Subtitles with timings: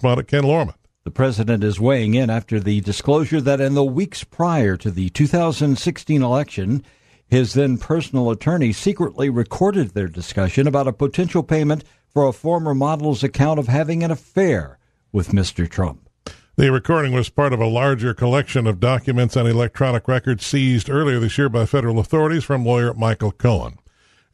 [0.00, 0.74] About Ken Lorman.
[1.04, 5.08] The president is weighing in after the disclosure that in the weeks prior to the
[5.08, 6.84] 2016 election,
[7.26, 12.74] his then personal attorney secretly recorded their discussion about a potential payment for a former
[12.74, 14.78] model's account of having an affair
[15.12, 15.66] with Mr.
[15.68, 16.10] Trump.
[16.56, 21.18] The recording was part of a larger collection of documents and electronic records seized earlier
[21.18, 23.78] this year by federal authorities from lawyer Michael Cohen.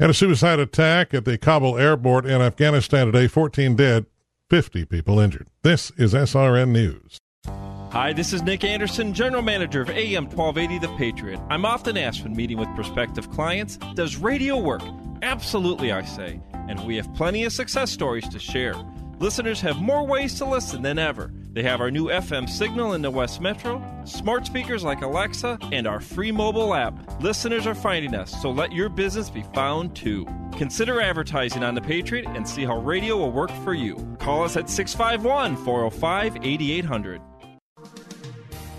[0.01, 4.07] And a suicide attack at the Kabul airport in Afghanistan today, 14 dead,
[4.53, 5.49] 50 people injured.
[5.63, 7.17] This is SRN News.
[7.47, 11.41] Hi, this is Nick Anderson, General Manager of AM 1280 The Patriot.
[11.49, 14.83] I'm often asked when meeting with prospective clients, does radio work?
[15.23, 16.39] Absolutely, I say.
[16.53, 18.75] And we have plenty of success stories to share.
[19.21, 21.33] Listeners have more ways to listen than ever.
[21.55, 25.87] They have our new FM signal in the West Metro, smart speakers like Alexa, and
[25.87, 27.21] our free mobile app.
[27.21, 30.27] Listeners are finding us, so let your business be found too.
[30.57, 33.97] Consider advertising on The Patriot and see how radio will work for you.
[34.19, 37.21] Call us at 651 405 8800.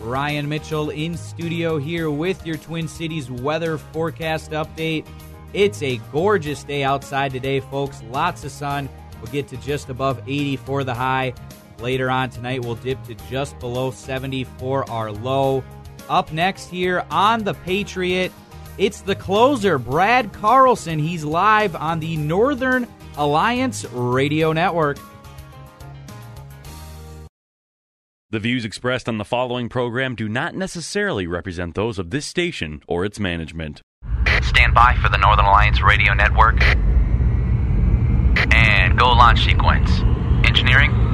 [0.02, 5.06] Ryan Mitchell in studio here with your Twin Cities weather forecast update.
[5.54, 8.02] It's a gorgeous day outside today, folks.
[8.10, 8.90] Lots of sun.
[9.22, 11.36] We'll get to just above 80 for the high.
[11.80, 15.64] Later on tonight, we'll dip to just below 70 for our low.
[16.10, 18.32] Up next here on The Patriot,
[18.78, 21.00] it's the closer, Brad Carlson.
[21.00, 24.98] He's live on the Northern Alliance Radio Network.
[28.32, 32.82] The views expressed on the following program do not necessarily represent those of this station
[32.88, 33.84] or its management.
[34.42, 36.60] Stand by for the Northern Alliance Radio Network.
[38.52, 40.02] And go launch sequence.
[40.48, 41.13] Engineering?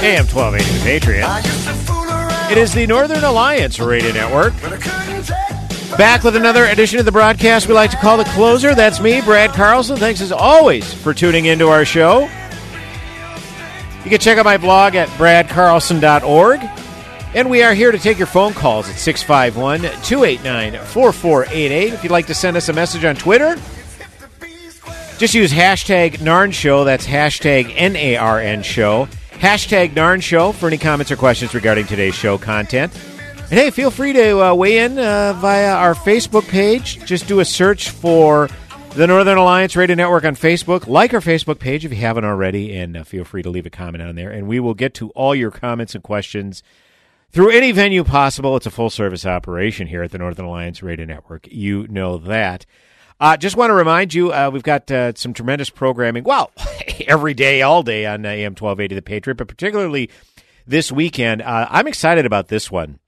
[0.00, 2.52] AM 1280 The Patriot.
[2.52, 4.54] It is the Northern Alliance Radio Network.
[5.98, 8.76] Back with another edition of the broadcast we like to call the closer.
[8.76, 9.96] That's me, Brad Carlson.
[9.96, 12.30] Thanks as always for tuning into our show.
[14.04, 16.60] You can check out my blog at bradcarlson.org.
[17.34, 21.92] And we are here to take your phone calls at 651 289 4488.
[21.92, 23.56] If you'd like to send us a message on Twitter,
[25.18, 26.84] just use hashtag NARN Show.
[26.84, 29.08] That's hashtag N A R N Show.
[29.38, 32.92] Hashtag NARN Show for any comments or questions regarding today's show content.
[33.50, 37.04] And hey, feel free to uh, weigh in uh, via our Facebook page.
[37.06, 38.48] Just do a search for
[38.94, 40.88] the Northern Alliance Radio Network on Facebook.
[40.88, 43.70] Like our Facebook page if you haven't already, and uh, feel free to leave a
[43.70, 44.30] comment on there.
[44.30, 46.64] And we will get to all your comments and questions
[47.30, 48.56] through any venue possible.
[48.56, 51.46] It's a full service operation here at the Northern Alliance Radio Network.
[51.48, 52.66] You know that.
[53.20, 56.22] Uh, just want to remind you, uh, we've got uh, some tremendous programming.
[56.22, 56.52] Well,
[57.06, 60.10] every day, all day on uh, AM 1280 The Patriot, but particularly
[60.66, 61.42] this weekend.
[61.42, 63.00] Uh, I'm excited about this one.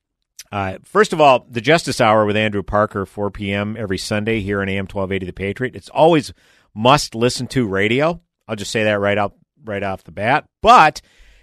[0.50, 3.76] Uh, first of all, the Justice Hour with Andrew Parker, 4 p.m.
[3.78, 5.76] every Sunday here on AM 1280 The Patriot.
[5.76, 6.32] It's always
[6.74, 8.20] must listen to radio.
[8.48, 10.48] I'll just say that right out right off the bat.
[10.60, 11.02] But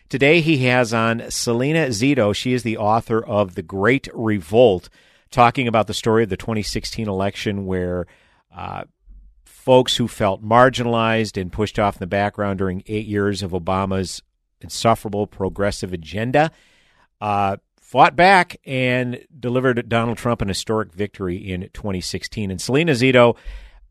[0.10, 2.36] today he has on Selena Zito.
[2.36, 4.90] She is the author of The Great Revolt,
[5.32, 8.08] talking about the story of the 2016 election where
[8.58, 8.84] uh,
[9.46, 14.22] folks who felt marginalized and pushed off in the background during eight years of Obama's
[14.60, 16.52] insufferable progressive agenda
[17.22, 22.50] uh, fought back and delivered Donald Trump an historic victory in 2016.
[22.50, 23.38] And Selena Zito,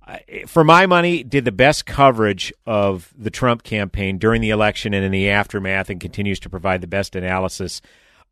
[0.07, 4.93] uh, for my money, did the best coverage of the Trump campaign during the election
[4.93, 7.81] and in the aftermath, and continues to provide the best analysis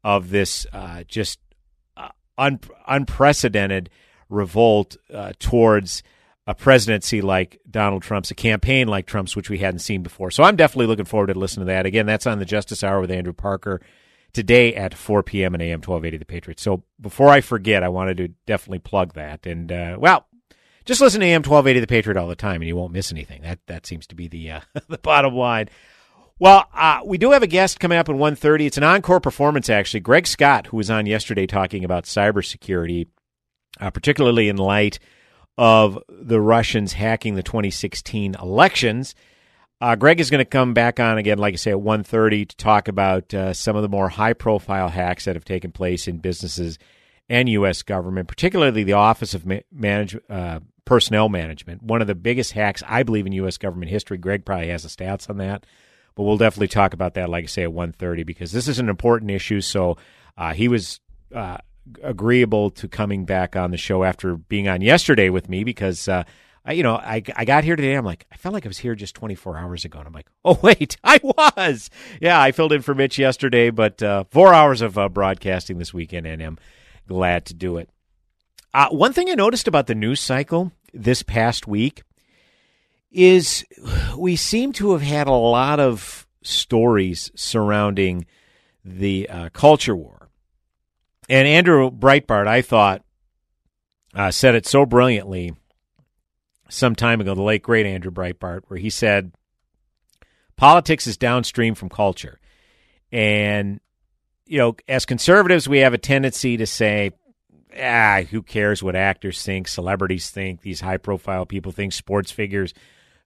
[0.03, 1.39] of this uh, just
[1.97, 3.89] uh, un- unprecedented
[4.29, 6.03] revolt uh, towards
[6.47, 10.31] a presidency like Donald Trump's, a campaign like Trump's, which we hadn't seen before.
[10.31, 11.87] So I'm definitely looking forward to listening to that.
[11.87, 13.81] Again, that's on the Justice Hour with Andrew Parker
[14.35, 15.55] today at 4 p.m.
[15.55, 16.61] and AM 1280 The Patriot.
[16.61, 19.47] So before I forget, I wanted to definitely plug that.
[19.47, 20.27] And, uh, well,
[20.85, 23.41] just listen to AM 1280 The Patriot all the time and you won't miss anything.
[23.43, 25.71] That that seems to be the, uh, the bottom line.
[26.39, 28.67] Well, uh, we do have a guest coming up at 1.30.
[28.67, 30.01] It's an encore performance, actually.
[30.01, 33.07] Greg Scott, who was on yesterday talking about cybersecurity,
[33.81, 34.99] uh, particularly in light
[35.57, 39.15] of the Russians hacking the 2016 elections.
[39.81, 42.57] Uh, Greg is going to come back on again, like I say, at 1.30 to
[42.57, 46.79] talk about uh, some of the more high-profile hacks that have taken place in businesses
[47.29, 47.83] and U.S.
[47.83, 51.83] government, particularly the Office of Ma- Manage, uh, Personnel Management.
[51.83, 53.59] One of the biggest hacks, I believe, in U.S.
[53.59, 54.19] government history.
[54.19, 55.67] Greg probably has the stats on that
[56.15, 58.89] but we'll definitely talk about that, like I say, at 1.30 because this is an
[58.89, 59.61] important issue.
[59.61, 59.97] So
[60.37, 61.01] uh, he was
[61.35, 61.59] uh,
[62.03, 66.25] agreeable to coming back on the show after being on yesterday with me because, uh,
[66.65, 67.95] I, you know, I, I got here today.
[67.95, 69.99] I'm like, I felt like I was here just 24 hours ago.
[69.99, 71.91] And I'm like, oh, wait, I was.
[72.21, 75.93] Yeah, I filled in for Mitch yesterday, but uh, four hours of uh, broadcasting this
[75.93, 76.59] weekend, and I'm
[77.07, 77.91] glad to do it.
[78.73, 82.03] Uh, one thing I noticed about the news cycle this past week
[83.13, 83.65] is
[84.17, 88.27] we seem to have had a lot of stories surrounding
[88.85, 90.24] the uh, culture war.
[91.29, 93.03] And Andrew Breitbart, I thought,
[94.15, 95.55] uh, said it so brilliantly
[96.69, 99.33] some time ago, the late great Andrew Breitbart, where he said,
[100.57, 102.39] politics is downstream from culture.
[103.13, 103.81] And,
[104.47, 107.13] you know, as conservatives, we have a tendency to say,
[107.81, 112.75] ah, who cares what actors think, celebrities think, these high profile people think, sports figures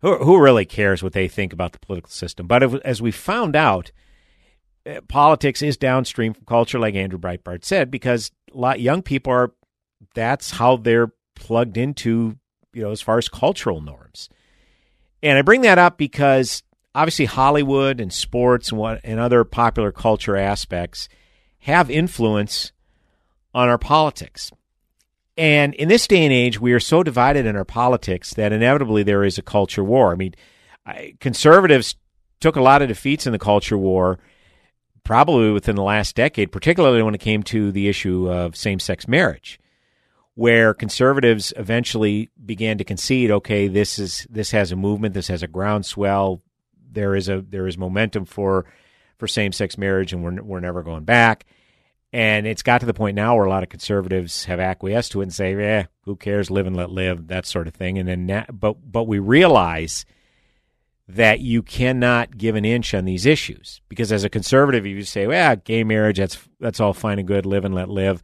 [0.01, 2.47] who, who really cares what they think about the political system?
[2.47, 3.91] But if, as we found out,
[4.87, 9.33] Eh, politics is downstream from culture, like Andrew Breitbart said, because a lot young people
[9.33, 9.53] are.
[10.15, 12.37] That's how they're plugged into,
[12.73, 14.29] you know, as far as cultural norms.
[15.23, 16.63] And I bring that up because
[16.95, 21.09] obviously Hollywood and sports and what and other popular culture aspects
[21.61, 22.73] have influence
[23.55, 24.51] on our politics.
[25.37, 29.05] And in this day and age, we are so divided in our politics that inevitably
[29.05, 30.13] there is a culture war.
[30.13, 30.35] I mean,
[31.21, 31.97] conservatives
[32.41, 34.19] took a lot of defeats in the culture war,
[35.09, 39.09] probably within the last decade, particularly when it came to the issue of same sex
[39.09, 39.59] marriage,
[40.35, 45.43] where conservatives eventually began to concede, okay, this is this has a movement, this has
[45.43, 46.43] a groundswell,
[46.93, 48.67] there is a there is momentum for
[49.17, 51.47] for same sex marriage, and we're we're never going back.
[52.13, 55.23] And it's got to the point now where a lot of conservatives have acquiesced to
[55.23, 56.51] it and say, "Yeah, who cares?
[56.51, 57.97] Live and let live," that sort of thing.
[57.97, 60.05] And then, but but we realize
[61.09, 65.27] that you cannot give an inch on these issues because as a conservative, you say,
[65.27, 67.47] "Well, gay marriage that's that's all fine and good.
[67.47, 68.23] Live and let live,"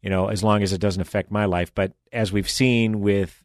[0.00, 1.74] you know, as long as it doesn't affect my life.
[1.74, 3.42] But as we've seen with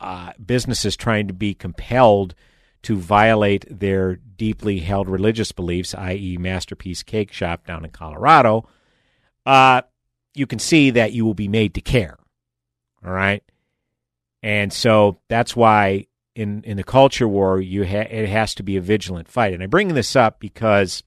[0.00, 2.34] uh, businesses trying to be compelled
[2.82, 8.68] to violate their deeply held religious beliefs, i.e., Masterpiece Cake Shop down in Colorado,
[9.46, 9.82] uh,
[10.34, 12.18] you can see that you will be made to care.
[13.04, 13.42] All right.
[14.42, 16.06] And so that's why
[16.38, 19.52] in, in the culture war, you ha- it has to be a vigilant fight.
[19.52, 21.02] And I bring this up because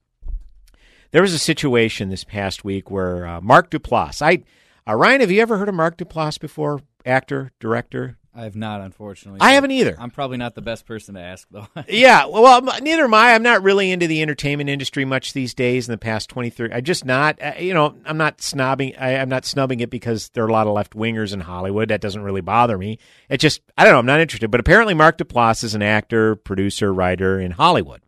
[1.12, 4.44] there was a situation this past week where uh, Mark Duplass, I,
[4.86, 6.82] uh, Ryan, have you ever heard of Mark Duplass before?
[7.06, 9.42] Actor, director, I have not, unfortunately.
[9.42, 9.96] I haven't either.
[10.00, 11.68] I'm probably not the best person to ask, though.
[11.90, 13.34] yeah, well, neither am I.
[13.34, 15.90] I'm not really into the entertainment industry much these days.
[15.90, 17.42] In the past 20, 30, I just not.
[17.42, 18.96] Uh, you know, I'm not snobbing.
[18.98, 21.90] I, I'm not snubbing it because there are a lot of left wingers in Hollywood.
[21.90, 23.00] That doesn't really bother me.
[23.28, 24.00] It just, I don't know.
[24.00, 24.50] I'm not interested.
[24.50, 28.02] But apparently, Mark Duplass is an actor, producer, writer in Hollywood,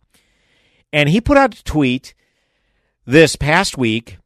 [0.94, 2.14] and he put out a tweet
[3.06, 4.20] this past week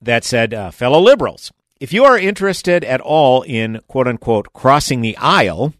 [0.00, 1.50] that said, uh, "Fellow liberals."
[1.82, 5.74] If you are interested at all in quote unquote crossing the aisle,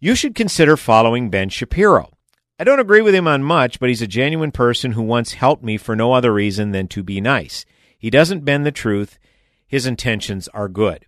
[0.00, 2.10] you should consider following Ben Shapiro.
[2.58, 5.62] I don't agree with him on much, but he's a genuine person who once helped
[5.62, 7.64] me for no other reason than to be nice.
[7.96, 9.20] He doesn't bend the truth.
[9.68, 11.06] His intentions are good.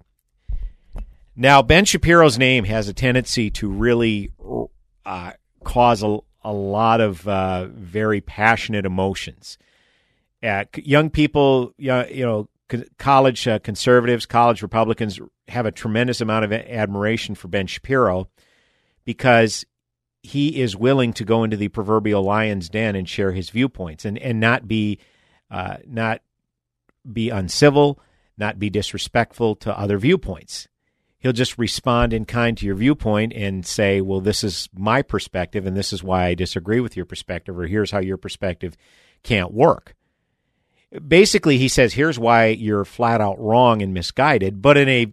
[1.35, 4.31] Now, Ben Shapiro's name has a tendency to really
[5.05, 5.33] uh,
[5.64, 9.59] cause a, a, lot of uh, very passionate emotions.
[10.45, 11.91] Uh, young people, you
[12.25, 12.47] know,
[12.99, 18.29] college uh, conservatives, college Republicans have a tremendous amount of admiration for Ben Shapiro
[19.05, 19.64] because
[20.23, 24.19] he is willing to go into the proverbial lion's den and share his viewpoints and,
[24.19, 24.99] and not be
[25.50, 26.23] uh, not
[27.11, 27.99] be uncivil,
[28.38, 30.69] not be disrespectful to other viewpoints.
[31.19, 35.67] He'll just respond in kind to your viewpoint and say, "Well, this is my perspective,
[35.67, 38.76] and this is why I disagree with your perspective, or here's how your perspective
[39.23, 39.95] can't work."
[41.07, 45.13] Basically he says here's why you're flat out wrong and misguided, but in a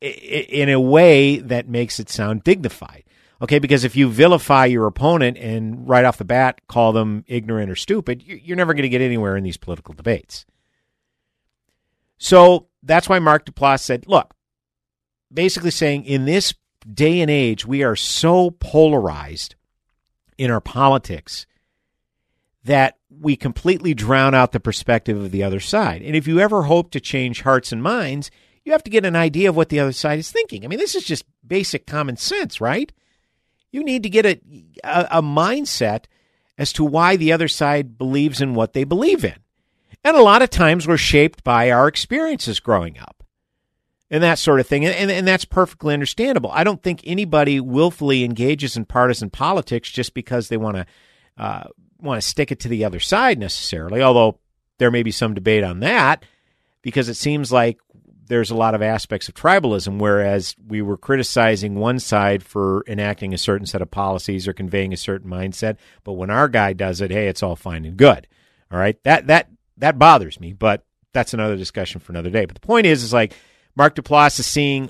[0.00, 3.04] in a way that makes it sound dignified.
[3.40, 7.70] Okay, because if you vilify your opponent and right off the bat call them ignorant
[7.70, 10.44] or stupid, you're never going to get anywhere in these political debates.
[12.18, 14.32] So that's why Mark Duplass said, look,
[15.32, 16.54] basically saying in this
[16.92, 19.56] day and age, we are so polarized
[20.38, 21.46] in our politics
[22.64, 26.02] that we completely drown out the perspective of the other side.
[26.02, 28.30] And if you ever hope to change hearts and minds,
[28.64, 30.64] you have to get an idea of what the other side is thinking.
[30.64, 32.92] I mean, this is just basic common sense, right?
[33.70, 34.40] You need to get a,
[34.84, 36.04] a, a mindset
[36.58, 39.36] as to why the other side believes in what they believe in.
[40.04, 43.22] And a lot of times we're shaped by our experiences growing up
[44.10, 44.84] and that sort of thing.
[44.84, 46.50] And, and, and, that's perfectly understandable.
[46.52, 50.86] I don't think anybody willfully engages in partisan politics just because they want to
[51.38, 51.64] uh,
[52.02, 54.38] want to stick it to the other side necessarily, although
[54.78, 56.24] there may be some debate on that
[56.82, 57.78] because it seems like
[58.26, 63.34] there's a lot of aspects of tribalism, whereas we were criticizing one side for enacting
[63.34, 67.00] a certain set of policies or conveying a certain mindset, but when our guy does
[67.00, 68.26] it, hey, it's all fine and good.
[68.70, 72.46] All right, that that that bothers me, but that's another discussion for another day.
[72.46, 73.34] But the point is, is like
[73.76, 74.88] Mark Duplass is seeing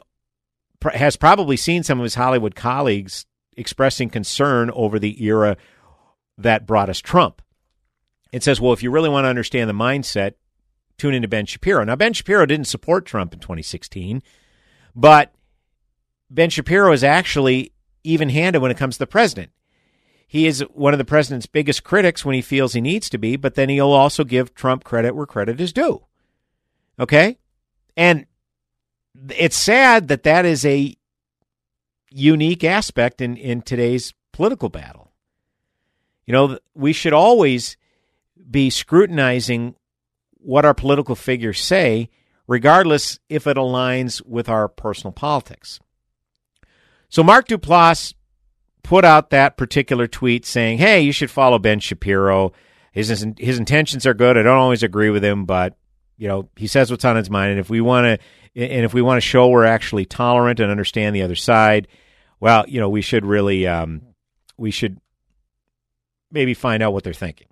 [0.94, 3.26] has probably seen some of his Hollywood colleagues
[3.56, 5.56] expressing concern over the era
[6.38, 7.42] that brought us Trump.
[8.32, 10.34] It says, well, if you really want to understand the mindset,
[10.96, 11.84] tune into Ben Shapiro.
[11.84, 14.22] Now, Ben Shapiro didn't support Trump in 2016,
[14.94, 15.34] but
[16.30, 17.72] Ben Shapiro is actually
[18.04, 19.50] even handed when it comes to the president.
[20.26, 23.36] He is one of the president's biggest critics when he feels he needs to be,
[23.36, 26.06] but then he'll also give Trump credit where credit is due.
[26.98, 27.38] Okay?
[27.98, 28.24] And
[29.28, 30.96] it's sad that that is a
[32.10, 35.01] unique aspect in, in today's political battle.
[36.26, 37.76] You know, we should always
[38.50, 39.74] be scrutinizing
[40.38, 42.10] what our political figures say,
[42.46, 45.80] regardless if it aligns with our personal politics.
[47.08, 48.14] So Mark Duplass
[48.82, 52.52] put out that particular tweet saying, "Hey, you should follow Ben Shapiro.
[52.92, 54.36] His his intentions are good.
[54.36, 55.76] I don't always agree with him, but
[56.16, 57.52] you know he says what's on his mind.
[57.52, 60.70] And if we want to, and if we want to show we're actually tolerant and
[60.70, 61.88] understand the other side,
[62.42, 64.02] well, you know, we should really, um,
[64.56, 64.98] we should
[66.32, 67.48] maybe find out what they're thinking.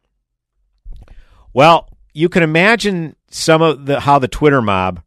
[1.52, 5.02] Well, you can imagine some of the how the Twitter mob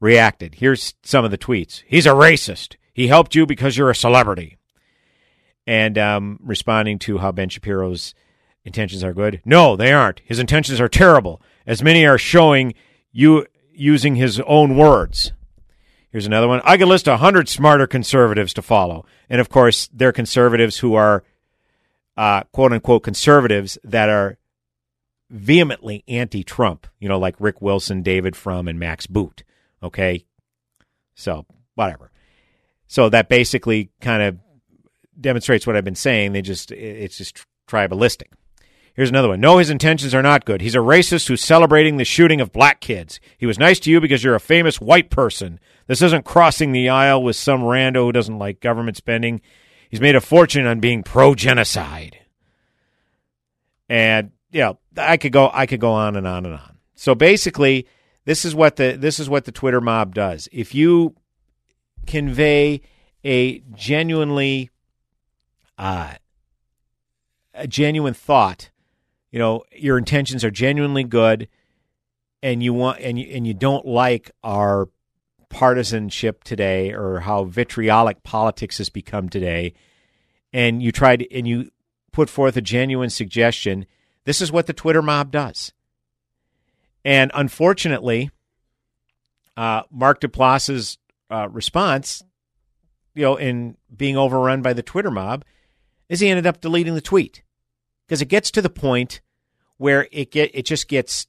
[0.00, 0.56] reacted.
[0.56, 1.82] Here's some of the tweets.
[1.86, 2.76] He's a racist.
[2.92, 4.58] He helped you because you're a celebrity
[5.66, 8.14] and um, responding to how Ben Shapiro's
[8.64, 9.40] intentions are good.
[9.44, 10.20] No, they aren't.
[10.24, 12.74] His intentions are terrible, as many are showing
[13.12, 15.32] you using his own words.
[16.10, 16.60] Here's another one.
[16.64, 20.94] I could list a hundred smarter conservatives to follow, and of course, they're conservatives who
[20.94, 21.24] are
[22.16, 24.38] uh, quote unquote conservatives that are
[25.30, 26.86] vehemently anti-Trump.
[26.98, 29.44] You know, like Rick Wilson, David Frum, and Max Boot.
[29.82, 30.24] Okay,
[31.14, 32.10] so whatever.
[32.86, 34.38] So that basically kind of
[35.18, 36.32] demonstrates what I've been saying.
[36.32, 38.28] They just it's just tribalistic.
[38.94, 39.40] Here's another one.
[39.40, 40.60] No, his intentions are not good.
[40.60, 43.20] He's a racist who's celebrating the shooting of black kids.
[43.38, 45.58] He was nice to you because you're a famous white person.
[45.86, 49.40] This isn't crossing the aisle with some rando who doesn't like government spending.
[49.92, 52.18] He's made a fortune on being pro genocide.
[53.90, 56.78] And yeah, I could go I could go on and on and on.
[56.94, 57.86] So basically,
[58.24, 60.48] this is what the this is what the Twitter mob does.
[60.50, 61.14] If you
[62.06, 62.80] convey
[63.22, 64.70] a genuinely
[65.76, 66.14] uh,
[67.52, 68.70] a genuine thought.
[69.30, 71.48] You know, your intentions are genuinely good,
[72.42, 74.88] and you want and you, and you don't like our
[75.52, 79.74] partisanship today or how vitriolic politics has become today,
[80.52, 81.70] and you tried and you
[82.10, 83.86] put forth a genuine suggestion.
[84.24, 85.72] This is what the Twitter mob does,
[87.04, 88.30] and unfortunately,
[89.56, 90.98] uh, Mark Duplass's
[91.30, 92.22] uh, response,
[93.14, 95.44] you know, in being overrun by the Twitter mob,
[96.08, 97.42] is he ended up deleting the tweet.
[98.06, 99.20] Because it gets to the point
[99.76, 101.26] where it get it just gets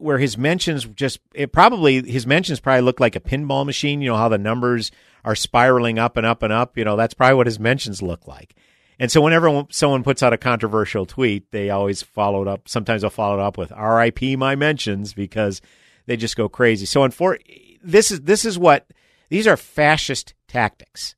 [0.00, 4.00] where his mentions just it probably his mentions probably look like a pinball machine.
[4.00, 4.90] You know how the numbers
[5.24, 6.76] are spiraling up and up and up.
[6.76, 8.54] You know that's probably what his mentions look like.
[8.98, 12.68] And so whenever someone puts out a controversial tweet, they always follow it up.
[12.68, 14.36] Sometimes they'll follow it up with "R.I.P.
[14.36, 15.62] my mentions" because
[16.06, 16.86] they just go crazy.
[16.86, 17.38] So, for,
[17.82, 18.86] this is this is what
[19.28, 21.14] these are fascist tactics.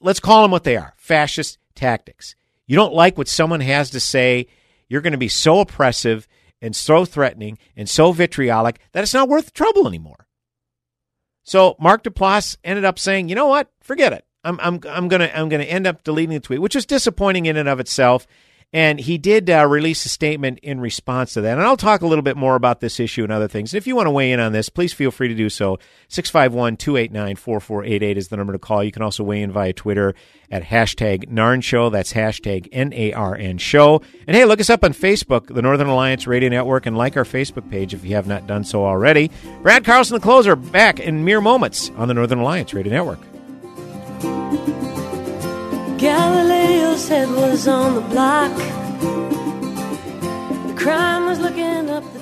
[0.00, 2.34] Let's call them what they are: fascist tactics.
[2.66, 4.46] You don't like what someone has to say,
[4.88, 6.28] you're going to be so oppressive
[6.62, 10.26] and so threatening and so vitriolic that it's not worth the trouble anymore.
[11.42, 13.70] So Mark Duplass ended up saying, "You know what?
[13.82, 14.24] Forget it.
[14.44, 17.56] I'm I'm I'm gonna I'm gonna end up deleting the tweet," which is disappointing in
[17.56, 18.26] and of itself.
[18.74, 21.58] And he did uh, release a statement in response to that.
[21.58, 23.74] And I'll talk a little bit more about this issue and other things.
[23.74, 25.78] And if you want to weigh in on this, please feel free to do so.
[26.08, 28.82] 651 289 4488 is the number to call.
[28.82, 30.14] You can also weigh in via Twitter
[30.50, 31.90] at hashtag NARN Show.
[31.90, 34.00] That's hashtag N A R N Show.
[34.26, 37.24] And hey, look us up on Facebook, the Northern Alliance Radio Network, and like our
[37.24, 39.30] Facebook page if you have not done so already.
[39.60, 43.20] Brad Carlson, the closer, back in mere moments on the Northern Alliance Radio Network.
[46.92, 48.54] Galileo's head was on the block.
[50.66, 52.21] The crime was looking up the.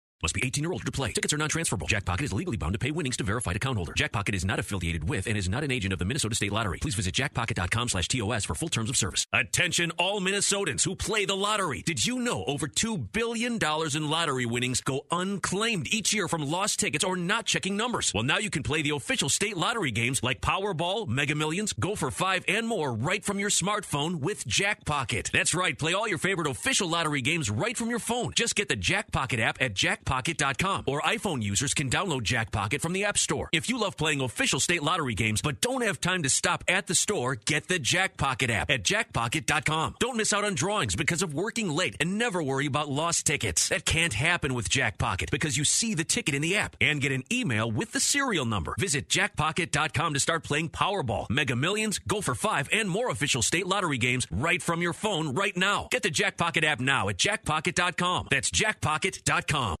[0.21, 1.11] Must be 18 or older to play.
[1.11, 1.87] Tickets are non-transferable.
[1.87, 3.93] Jackpocket is legally bound to pay winnings to verified account holder.
[3.93, 6.77] Jackpocket is not affiliated with and is not an agent of the Minnesota State Lottery.
[6.79, 9.25] Please visit jackpocket.com slash TOS for full terms of service.
[9.33, 11.81] Attention all Minnesotans who play the lottery.
[11.81, 13.57] Did you know over $2 billion
[13.95, 18.13] in lottery winnings go unclaimed each year from lost tickets or not checking numbers?
[18.13, 22.11] Well, now you can play the official state lottery games like Powerball, Mega Millions, Gopher
[22.11, 25.31] Five, and more right from your smartphone with Jackpocket.
[25.31, 25.77] That's right.
[25.77, 28.33] Play all your favorite official lottery games right from your phone.
[28.35, 32.93] Just get the Jackpocket app at jackpocket jackpocket.com or iPhone users can download Jackpocket from
[32.93, 33.49] the App Store.
[33.51, 36.87] If you love playing official state lottery games but don't have time to stop at
[36.87, 39.95] the store, get the Jackpocket app at jackpocket.com.
[39.99, 43.69] Don't miss out on drawings because of working late and never worry about lost tickets.
[43.69, 47.11] That can't happen with Jackpocket because you see the ticket in the app and get
[47.11, 48.75] an email with the serial number.
[48.77, 53.97] Visit jackpocket.com to start playing Powerball, Mega Millions, Gopher 5 and more official state lottery
[53.97, 55.87] games right from your phone right now.
[55.91, 58.27] Get the Jackpocket app now at jackpocket.com.
[58.29, 59.75] That's jackpocket.com.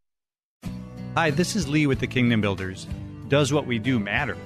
[1.13, 2.87] Hi, this is Lee with the Kingdom Builders.
[3.27, 4.37] Does what we do matter?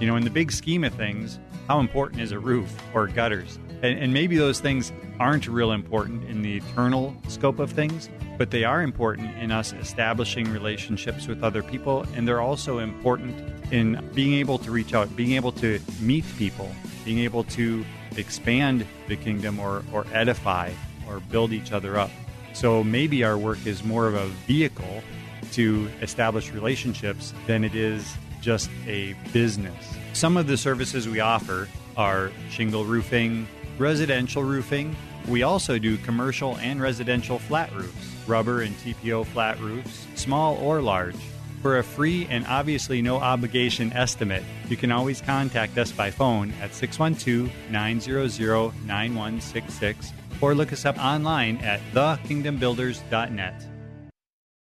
[0.00, 3.58] You know, in the big scheme of things, how important is a roof or gutters?
[3.80, 8.50] And, and, maybe those things aren't real important in the eternal scope of things, but
[8.50, 12.04] they are important in us establishing relationships with other people.
[12.14, 13.34] And they're also important
[13.72, 16.70] in being able to reach out, being able to meet people,
[17.02, 17.82] being able to
[18.18, 20.70] expand the kingdom or, or edify
[21.08, 22.10] or build each other up.
[22.52, 25.02] So maybe our work is more of a vehicle
[25.52, 29.96] to establish relationships than it is just a business.
[30.12, 33.46] Some of the services we offer are shingle roofing,
[33.78, 34.96] residential roofing.
[35.28, 40.80] We also do commercial and residential flat roofs, rubber and TPO flat roofs, small or
[40.80, 41.16] large.
[41.62, 46.54] For a free and obviously no obligation estimate, you can always contact us by phone
[46.62, 53.69] at 612 900 9166 or look us up online at thekingdombuilders.net.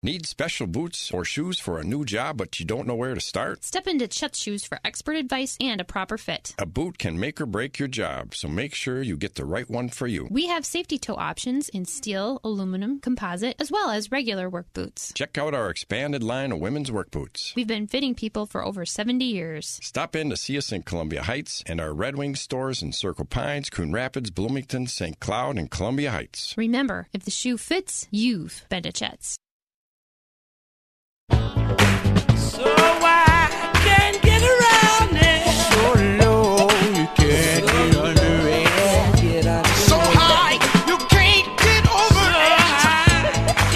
[0.02, 3.20] Need special boots or shoes for a new job, but you don't know where to
[3.20, 3.62] start?
[3.62, 6.54] Step into Chet Shoes for expert advice and a proper fit.
[6.58, 9.68] A boot can make or break your job, so make sure you get the right
[9.68, 10.26] one for you.
[10.30, 15.12] We have safety toe options in steel, aluminum, composite, as well as regular work boots.
[15.14, 17.52] Check out our expanded line of women's work boots.
[17.54, 19.78] We've been fitting people for over 70 years.
[19.82, 23.26] Stop in to see us in Columbia Heights and our Red Wing stores in Circle
[23.26, 25.20] Pines, Coon Rapids, Bloomington, St.
[25.20, 26.54] Cloud, and Columbia Heights.
[26.56, 29.36] Remember, if the shoe fits, you've been to Chet's.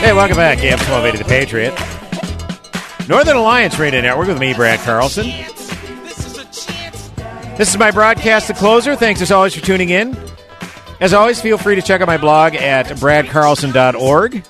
[0.04, 0.58] Hey, welcome back.
[0.58, 3.08] AM 1280 The Patriot.
[3.08, 5.24] Northern Alliance Radio Network with me, Brad Carlson.
[7.56, 8.96] This is my broadcast, The Closer.
[8.96, 10.14] Thanks as always for tuning in.
[11.00, 14.44] As always, feel free to check out my blog at bradcarlson.org.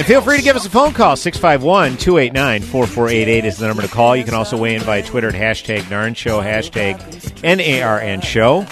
[0.00, 1.14] And feel free to give us a phone call.
[1.14, 4.16] 651 289 4488 is the number to call.
[4.16, 6.96] You can also weigh in via Twitter at hashtag NARN Show, hashtag
[7.42, 8.66] NARN Show.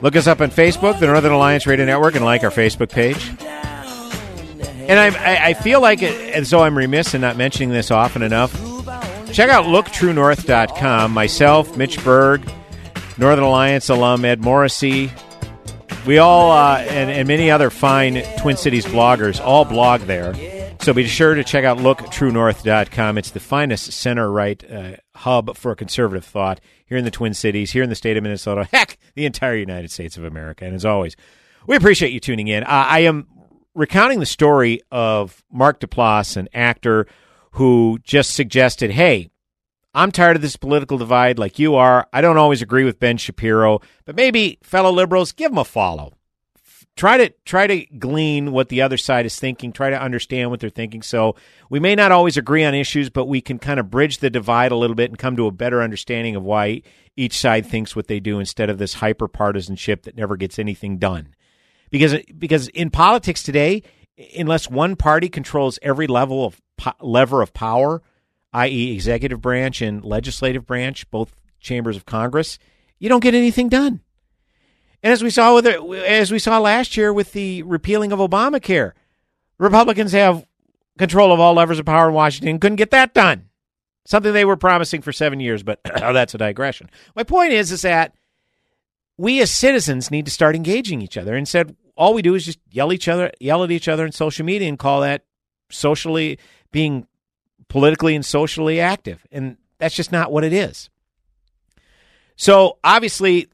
[0.00, 3.28] Look us up on Facebook, the Northern Alliance Radio Network, and like our Facebook page.
[4.88, 8.22] And I, I, feel like, it, as though I'm remiss in not mentioning this often
[8.22, 8.54] enough,
[9.34, 11.12] check out looktruenorth.com.
[11.12, 12.50] Myself, Mitch Berg,
[13.18, 15.12] Northern Alliance alum Ed Morrissey,
[16.08, 20.32] we all, uh, and, and many other fine Twin Cities bloggers, all blog there.
[20.80, 23.18] So be sure to check out looktruenorth.com.
[23.18, 27.72] It's the finest center right uh, hub for conservative thought here in the Twin Cities,
[27.72, 30.64] here in the state of Minnesota, heck, the entire United States of America.
[30.64, 31.14] And as always,
[31.66, 32.62] we appreciate you tuning in.
[32.62, 33.26] Uh, I am
[33.74, 37.06] recounting the story of Mark Duplass, an actor
[37.50, 39.28] who just suggested, hey,
[39.98, 42.06] I'm tired of this political divide like you are.
[42.12, 46.12] I don't always agree with Ben Shapiro, but maybe fellow liberals give him a follow.
[46.94, 50.60] Try to try to glean what the other side is thinking, try to understand what
[50.60, 51.02] they're thinking.
[51.02, 51.34] So
[51.68, 54.70] we may not always agree on issues, but we can kind of bridge the divide
[54.70, 56.82] a little bit and come to a better understanding of why
[57.16, 60.98] each side thinks what they do instead of this hyper partisanship that never gets anything
[60.98, 61.34] done.
[61.90, 63.82] Because because in politics today,
[64.38, 68.00] unless one party controls every level of po- lever of power,
[68.52, 72.58] i.e., executive branch and legislative branch, both chambers of Congress,
[72.98, 74.00] you don't get anything done.
[75.02, 78.18] And as we saw with it, as we saw last year with the repealing of
[78.18, 78.92] Obamacare,
[79.58, 80.46] Republicans have
[80.98, 82.58] control of all levers of power in Washington.
[82.58, 83.48] Couldn't get that done.
[84.04, 86.90] Something they were promising for seven years, but that's a digression.
[87.14, 88.14] My point is, is that
[89.16, 91.36] we as citizens need to start engaging each other.
[91.36, 94.46] Instead, all we do is just yell each other, yell at each other in social
[94.46, 95.24] media, and call that
[95.70, 96.38] socially
[96.72, 97.06] being
[97.68, 99.26] politically and socially active.
[99.30, 100.90] And that's just not what it is.
[102.36, 103.48] So obviously,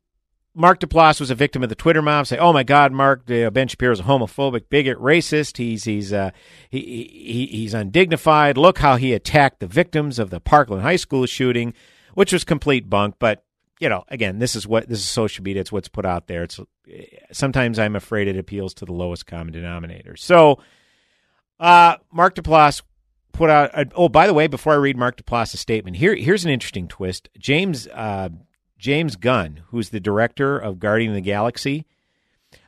[0.54, 2.26] Mark Duplass was a victim of the Twitter mob.
[2.26, 5.56] Say, "Oh my God, Mark Ben Shapiro is a homophobic, bigot, racist.
[5.56, 6.30] He's he's uh,
[6.70, 8.56] he, he he's undignified.
[8.56, 11.74] Look how he attacked the victims of the Parkland High School shooting,
[12.14, 13.16] which was complete bunk.
[13.18, 13.44] But
[13.80, 15.60] you know, again, this is what this is social media.
[15.60, 16.44] It's what's put out there.
[16.44, 16.60] It's
[17.32, 20.16] sometimes I'm afraid it appeals to the lowest common denominator.
[20.16, 20.60] So,
[21.58, 22.82] uh, Mark Duplass
[23.34, 23.70] put out.
[23.74, 26.88] A, oh, by the way, before I read Mark Duplass's statement, here here's an interesting
[26.88, 27.28] twist.
[27.38, 28.30] James uh,
[28.78, 31.86] James Gunn, who's the director of Guardian of the Galaxy,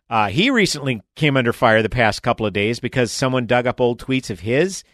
[0.09, 3.81] uh, he recently came under fire the past couple of days because someone dug up
[3.81, 4.85] old tweets of his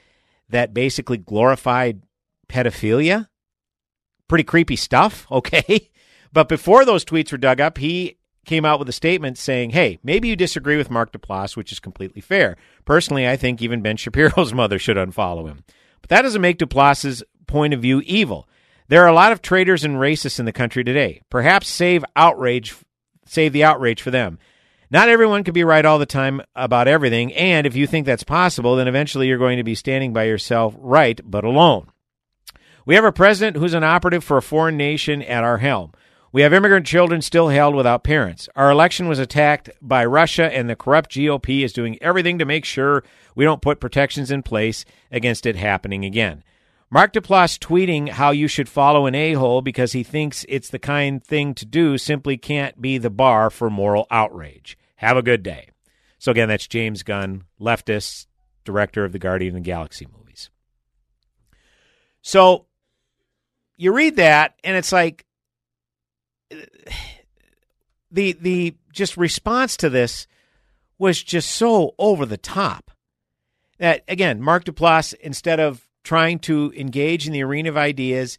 [0.49, 2.03] that basically glorified
[2.49, 3.29] pedophilia.
[4.29, 5.91] Pretty creepy stuff, okay?
[6.33, 9.99] But before those tweets were dug up, he came out with a statement saying, hey,
[10.03, 12.57] maybe you disagree with Mark Duplass, which is completely fair.
[12.85, 15.65] Personally, I think even Ben Shapiro's mother should unfollow him.
[16.01, 18.49] But that doesn't make Duplass's point of view evil.
[18.89, 21.23] There are a lot of traitors and racists in the country today.
[21.31, 22.75] Perhaps save outrage,
[23.27, 24.39] save the outrage for them.
[24.91, 28.25] Not everyone can be right all the time about everything, and if you think that's
[28.25, 31.87] possible, then eventually you're going to be standing by yourself right, but alone.
[32.85, 35.93] We have a president who's an operative for a foreign nation at our helm.
[36.33, 38.49] We have immigrant children still held without parents.
[38.57, 42.65] Our election was attacked by Russia, and the corrupt GOP is doing everything to make
[42.65, 46.43] sure we don't put protections in place against it happening again.
[46.91, 50.79] Mark Duplass tweeting how you should follow an a hole because he thinks it's the
[50.79, 54.79] kind thing to do simply can't be the bar for moral outrage.
[54.97, 55.69] Have a good day.
[56.19, 58.27] So, again, that's James Gunn, leftist,
[58.65, 60.49] director of the Guardian of the Galaxy movies.
[62.23, 62.67] So,
[63.77, 65.27] you read that, and it's like
[68.11, 70.27] the the just response to this
[70.99, 72.91] was just so over the top
[73.79, 78.39] that again, Mark Duplass, instead of trying to engage in the arena of ideas.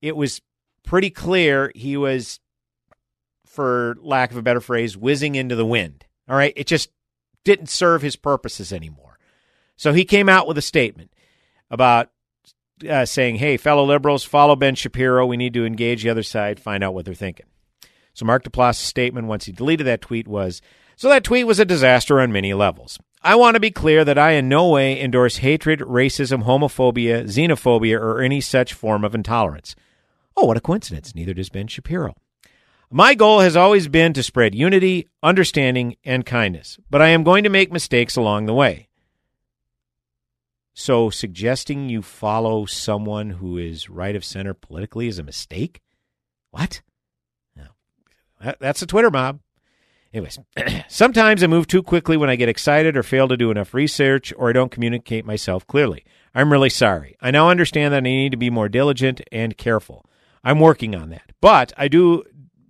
[0.00, 0.40] It was
[0.84, 2.40] pretty clear he was,
[3.46, 6.04] for lack of a better phrase, whizzing into the wind.
[6.28, 6.52] All right.
[6.56, 6.90] It just
[7.44, 9.18] didn't serve his purposes anymore.
[9.76, 11.12] So he came out with a statement
[11.70, 12.10] about
[12.88, 15.26] uh, saying, hey, fellow liberals, follow Ben Shapiro.
[15.26, 17.46] We need to engage the other side, find out what they're thinking.
[18.14, 20.60] So Mark Duplass' statement, once he deleted that tweet, was
[20.96, 22.98] so that tweet was a disaster on many levels.
[23.22, 28.00] I want to be clear that I in no way endorse hatred, racism, homophobia, xenophobia,
[28.00, 29.76] or any such form of intolerance.
[30.36, 31.14] Oh, what a coincidence.
[31.14, 32.14] Neither does Ben Shapiro.
[32.90, 37.44] My goal has always been to spread unity, understanding, and kindness, but I am going
[37.44, 38.87] to make mistakes along the way.
[40.80, 45.80] So, suggesting you follow someone who is right of center politically is a mistake?
[46.52, 46.82] What?
[47.56, 47.64] No.
[48.60, 49.40] That's a Twitter mob.
[50.14, 50.38] Anyways,
[50.88, 54.32] sometimes I move too quickly when I get excited or fail to do enough research
[54.36, 56.04] or I don't communicate myself clearly.
[56.32, 57.16] I'm really sorry.
[57.20, 60.06] I now understand that I need to be more diligent and careful.
[60.44, 61.32] I'm working on that.
[61.40, 62.22] But I do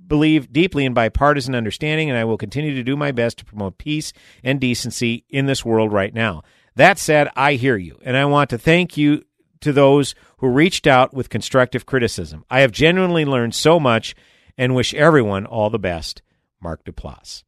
[0.07, 3.77] believe deeply in bipartisan understanding, and I will continue to do my best to promote
[3.77, 6.43] peace and decency in this world right now.
[6.79, 9.25] That said, I hear you, and I want to thank you
[9.63, 12.45] to those who reached out with constructive criticism.
[12.49, 14.15] I have genuinely learned so much
[14.57, 16.23] and wish everyone all the best.
[16.63, 17.43] Mark Duplass.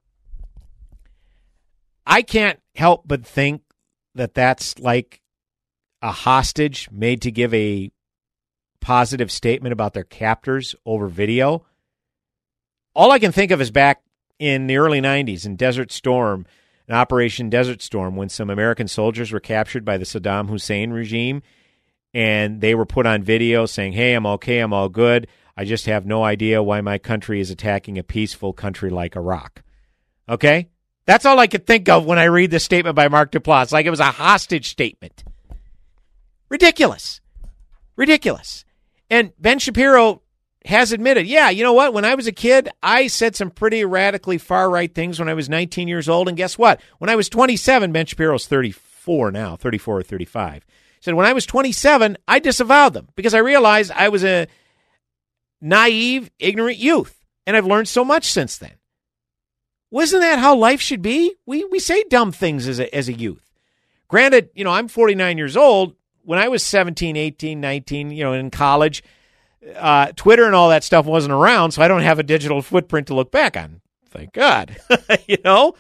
[2.05, 3.63] I can't help but think
[4.17, 5.21] that that's like
[6.03, 7.93] a hostage made to give a
[8.81, 11.65] positive statement about their captors over video.
[12.97, 14.03] All I can think of is back
[14.41, 16.47] in the early 90s in Desert Storm,
[16.91, 21.41] in Operation Desert Storm, when some American soldiers were captured by the Saddam Hussein regime
[22.13, 25.29] and they were put on video saying, Hey, I'm okay, I'm all good.
[25.57, 29.63] I just have no idea why my country is attacking a peaceful country like Iraq.
[30.29, 30.69] Okay?
[31.07, 33.71] That's all I could think of when I read this statement by Mark Duplass.
[33.71, 35.23] Like it was a hostage statement.
[36.49, 37.21] Ridiculous.
[37.95, 38.65] Ridiculous.
[39.09, 40.23] And Ben Shapiro
[40.65, 41.95] has admitted, yeah, you know what?
[41.95, 45.35] When I was a kid, I said some pretty radically far right things when I
[45.35, 46.29] was 19 years old.
[46.29, 46.81] And guess what?
[46.99, 50.65] When I was 27, Ben Shapiro's 34 now, 34 or 35.
[50.65, 50.71] He
[51.01, 54.49] said, when I was 27, I disavowed them because I realized I was a
[55.61, 57.17] naive, ignorant youth.
[57.47, 58.75] And I've learned so much since then.
[59.91, 61.35] Wasn't that how life should be?
[61.47, 63.51] We, we say dumb things as a, as a youth.
[64.09, 65.95] Granted, you know, I'm 49 years old.
[66.23, 69.03] When I was 17, 18, 19, you know, in college,
[69.77, 73.09] uh, Twitter and all that stuff wasn't around, so I don't have a digital footprint
[73.09, 73.81] to look back on.
[74.07, 74.77] Thank God.
[75.29, 75.75] you know?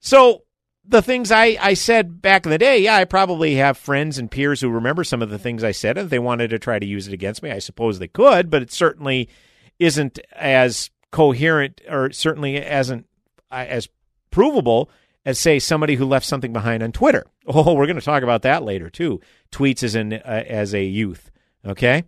[0.00, 0.44] So
[0.84, 4.30] the things I, I said back in the day, yeah, I probably have friends and
[4.30, 6.78] peers who remember some of the things I said, and if they wanted to try
[6.78, 9.28] to use it against me, I suppose they could, but it certainly
[9.78, 13.06] isn't as coherent or certainly isn't
[13.50, 13.88] uh, as
[14.30, 14.90] provable
[15.24, 17.26] as, say, somebody who left something behind on Twitter.
[17.52, 19.20] Oh, we're going to talk about that later, too.
[19.50, 21.32] Tweets as, in, uh, as a youth,
[21.66, 22.04] okay?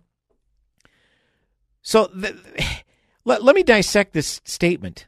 [1.83, 2.09] So
[3.25, 5.05] let, let me dissect this statement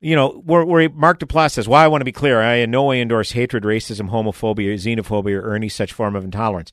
[0.00, 2.40] you know, where, where Mark Duplass says, "Well, I want to be clear.
[2.40, 6.72] I in no way endorse hatred, racism, homophobia, xenophobia, or any such form of intolerance."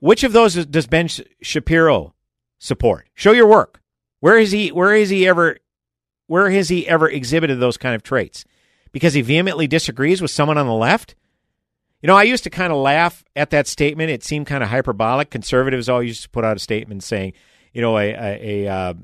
[0.00, 1.08] Which of those does Ben
[1.40, 2.14] Shapiro
[2.58, 3.08] support?
[3.14, 3.80] Show your work.
[4.20, 4.72] Where is he?
[4.72, 5.58] Where is he ever?
[6.26, 8.44] Where has he ever exhibited those kind of traits?
[8.90, 11.14] Because he vehemently disagrees with someone on the left.
[12.02, 14.10] You know, I used to kind of laugh at that statement.
[14.10, 15.30] It seemed kind of hyperbolic.
[15.30, 17.32] Conservatives always used to put out a statement saying,
[17.76, 18.94] you know, a, a, a uh,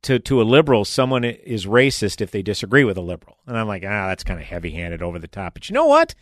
[0.00, 3.36] to to a liberal, someone is racist if they disagree with a liberal.
[3.46, 5.52] And I'm like, ah, that's kind of heavy handed, over the top.
[5.52, 6.14] But you know what?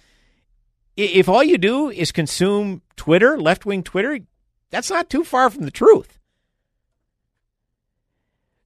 [0.97, 4.19] If all you do is consume Twitter, left wing Twitter,
[4.71, 6.19] that's not too far from the truth.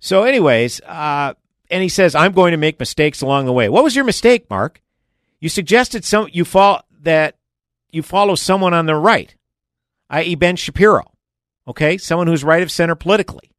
[0.00, 1.34] So, anyways, uh,
[1.70, 3.68] and he says, I'm going to make mistakes along the way.
[3.68, 4.80] What was your mistake, Mark?
[5.38, 7.36] You suggested some you fall that
[7.90, 9.36] you follow someone on the right,
[10.08, 11.13] i.e., Ben Shapiro.
[11.66, 13.50] Okay, someone who's right of center politically.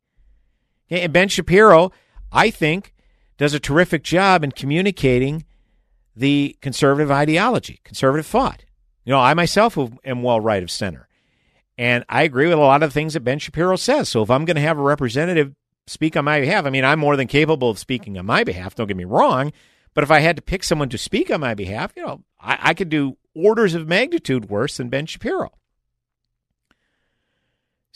[0.90, 1.92] And Ben Shapiro,
[2.32, 2.94] I think,
[3.38, 5.46] does a terrific job in communicating
[6.16, 8.64] the conservative ideology, conservative thought.
[9.04, 11.08] You know, I myself am well right of center.
[11.78, 14.08] And I agree with a lot of the things that Ben Shapiro says.
[14.08, 15.54] So if I'm going to have a representative
[15.88, 18.76] speak on my behalf, I mean, I'm more than capable of speaking on my behalf,
[18.76, 19.52] don't get me wrong.
[19.94, 22.58] But if I had to pick someone to speak on my behalf, you know, I,
[22.62, 25.52] I could do orders of magnitude worse than Ben Shapiro.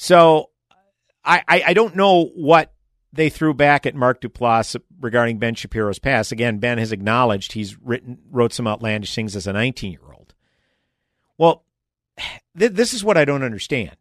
[0.01, 0.51] So
[1.25, 2.71] I, I, I don't know what
[3.11, 6.31] they threw back at Mark Duplass regarding Ben Shapiro's past.
[6.31, 10.33] Again, Ben has acknowledged he's written wrote some outlandish things as a 19 year old.
[11.37, 11.65] Well,
[12.57, 13.97] th- this is what I don't understand.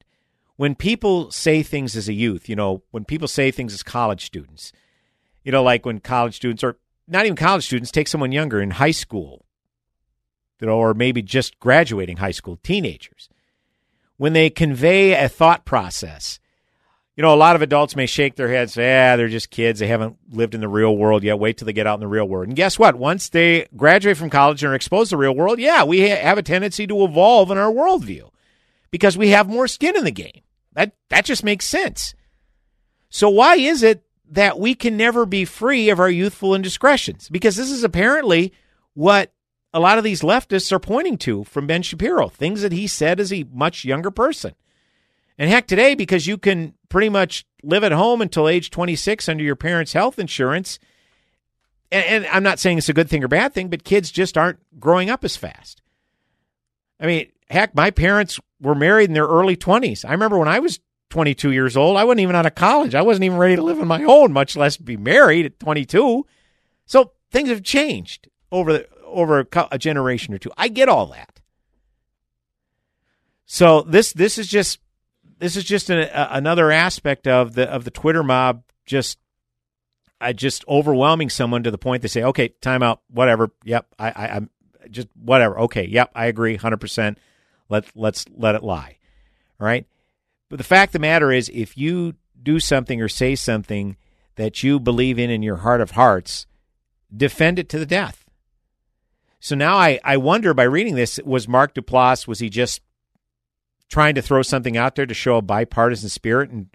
[0.54, 4.24] When people say things as a youth, you know, when people say things as college
[4.24, 4.70] students,
[5.42, 8.70] you know, like when college students or not even college students take someone younger in
[8.70, 9.46] high school,
[10.60, 13.28] you know, or maybe just graduating high school, teenagers,
[14.18, 16.38] when they convey a thought process
[17.18, 19.80] you know, a lot of adults may shake their heads, yeah, they're just kids.
[19.80, 21.40] They haven't lived in the real world yet.
[21.40, 22.46] Wait till they get out in the real world.
[22.46, 22.94] And guess what?
[22.94, 26.38] Once they graduate from college and are exposed to the real world, yeah, we have
[26.38, 28.30] a tendency to evolve in our worldview
[28.92, 30.42] because we have more skin in the game.
[30.74, 32.14] That, that just makes sense.
[33.10, 37.28] So why is it that we can never be free of our youthful indiscretions?
[37.28, 38.52] Because this is apparently
[38.94, 39.32] what
[39.72, 43.20] a lot of these leftists are pointing to from Ben Shapiro, things that he said
[43.20, 44.54] as a much younger person.
[45.36, 49.44] And heck, today, because you can pretty much live at home until age 26 under
[49.44, 50.78] your parents' health insurance,
[51.90, 54.36] and, and, I'm not saying it's a good thing or bad thing, but kids just
[54.36, 55.80] aren't growing up as fast.
[57.00, 60.04] I mean, heck, my parents were married in their early 20s.
[60.04, 62.94] I remember when I was 22 years old, I wasn't even out of college.
[62.94, 66.26] I wasn't even ready to live on my own, much less be married at 22.
[66.84, 70.50] So things have changed over the, over a, generation or two.
[70.56, 71.40] I get all that.
[73.46, 74.78] So this this is just
[75.38, 79.18] this is just an, a, another aspect of the of the Twitter mob just
[80.20, 83.50] I just overwhelming someone to the point they say, okay, timeout, whatever.
[83.64, 84.50] Yep, I, I, am
[84.90, 85.60] just whatever.
[85.60, 87.18] Okay, yep, I agree, hundred percent.
[87.68, 88.98] Let let's let it lie.
[89.60, 89.86] All right.
[90.48, 93.96] But the fact of the matter is, if you do something or say something
[94.36, 96.46] that you believe in in your heart of hearts,
[97.14, 98.24] defend it to the death.
[99.40, 102.80] So now I, I wonder by reading this, was Mark Duplass, was he just
[103.88, 106.68] trying to throw something out there to show a bipartisan spirit and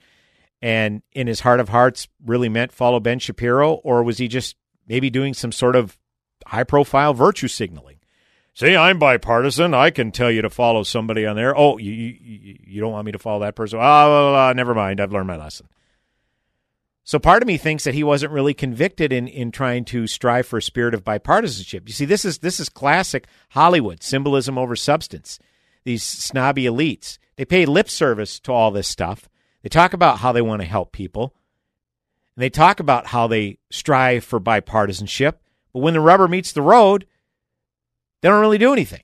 [0.61, 4.55] and in his heart of hearts really meant follow Ben Shapiro or was he just
[4.87, 5.97] maybe doing some sort of
[6.45, 7.97] high profile virtue signaling?
[8.55, 9.73] See, I'm bipartisan.
[9.73, 11.57] I can tell you to follow somebody on there.
[11.57, 13.79] Oh, you you, you don't want me to follow that person?
[13.81, 15.01] Oh, never mind.
[15.01, 15.67] I've learned my lesson.
[17.05, 20.47] So part of me thinks that he wasn't really convicted in in trying to strive
[20.47, 21.87] for a spirit of bipartisanship.
[21.87, 25.39] You see, this is this is classic Hollywood symbolism over substance
[25.83, 27.17] these snobby elites.
[27.35, 29.29] They pay lip service to all this stuff.
[29.61, 31.35] They talk about how they want to help people.
[32.35, 35.33] And they talk about how they strive for bipartisanship.
[35.71, 37.05] But when the rubber meets the road,
[38.21, 39.03] they don't really do anything.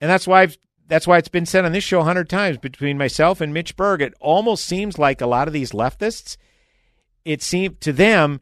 [0.00, 2.58] And that's why I've, that's why it's been said on this show a hundred times
[2.58, 4.02] between myself and Mitch Berg.
[4.02, 6.36] It almost seems like a lot of these leftists,
[7.24, 8.40] it seems to them,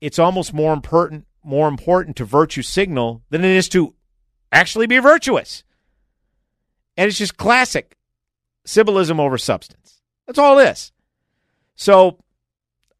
[0.00, 3.94] it's almost more important more important to virtue signal than it is to
[4.50, 5.62] actually be virtuous.
[6.96, 7.96] And it's just classic
[8.64, 10.02] symbolism over substance.
[10.26, 10.92] That's all it is.
[11.76, 12.18] So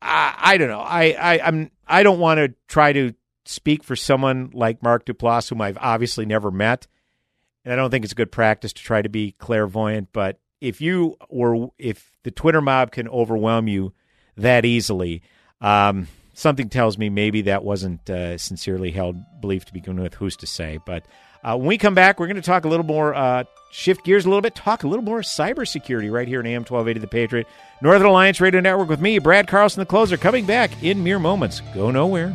[0.01, 0.81] I, I don't know.
[0.81, 3.14] I, I I'm I don't want to try to
[3.45, 6.87] speak for someone like Mark Duplass, whom I've obviously never met,
[7.64, 10.11] and I don't think it's good practice to try to be clairvoyant.
[10.12, 13.92] But if you were, if the Twitter mob can overwhelm you
[14.37, 15.22] that easily,
[15.61, 20.14] um, something tells me maybe that wasn't uh, sincerely held belief to begin with.
[20.14, 20.79] Who's to say?
[20.85, 21.05] But
[21.42, 24.25] uh, when we come back, we're going to talk a little more, uh, shift gears
[24.25, 27.46] a little bit, talk a little more cybersecurity right here in AM 1280 The Patriot.
[27.83, 31.61] Northern Alliance Radio Network with me, Brad Carlson, the closer, coming back in mere moments.
[31.75, 32.35] Go nowhere.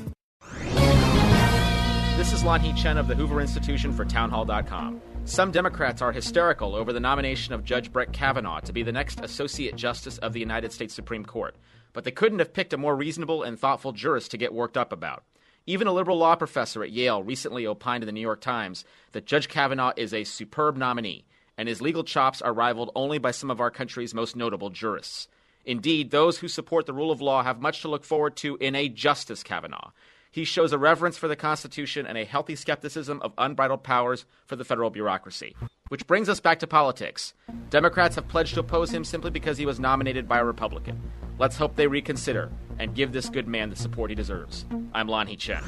[2.41, 4.99] Is Lanhee Chen of the Hoover Institution for Townhall.com.
[5.25, 9.19] Some Democrats are hysterical over the nomination of Judge Brett Kavanaugh to be the next
[9.19, 11.55] Associate Justice of the United States Supreme Court,
[11.93, 14.91] but they couldn't have picked a more reasonable and thoughtful jurist to get worked up
[14.91, 15.23] about.
[15.67, 19.27] Even a liberal law professor at Yale recently opined in the New York Times that
[19.27, 21.25] Judge Kavanaugh is a superb nominee,
[21.59, 25.27] and his legal chops are rivaled only by some of our country's most notable jurists.
[25.63, 28.73] Indeed, those who support the rule of law have much to look forward to in
[28.73, 29.91] a Justice Kavanaugh.
[30.31, 34.55] He shows a reverence for the Constitution and a healthy skepticism of unbridled powers for
[34.55, 35.53] the federal bureaucracy.
[35.89, 37.33] Which brings us back to politics.
[37.69, 41.01] Democrats have pledged to oppose him simply because he was nominated by a Republican.
[41.37, 44.63] Let's hope they reconsider and give this good man the support he deserves.
[44.93, 45.61] I'm Lanhee Chen.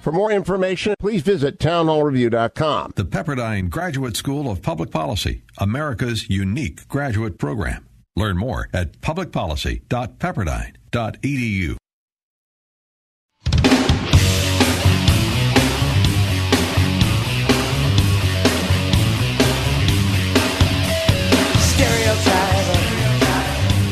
[0.00, 2.92] For more information, please visit townhallreview.com.
[2.96, 7.86] The Pepperdine Graduate School of Public Policy, America's unique graduate program.
[8.14, 11.76] Learn more at publicpolicy.pepperdine.edu.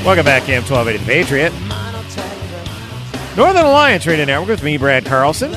[0.05, 1.53] Welcome back, AM 1280 The Patriot.
[3.39, 5.51] Northern Alliance Radio Network with me, Brad Carlson.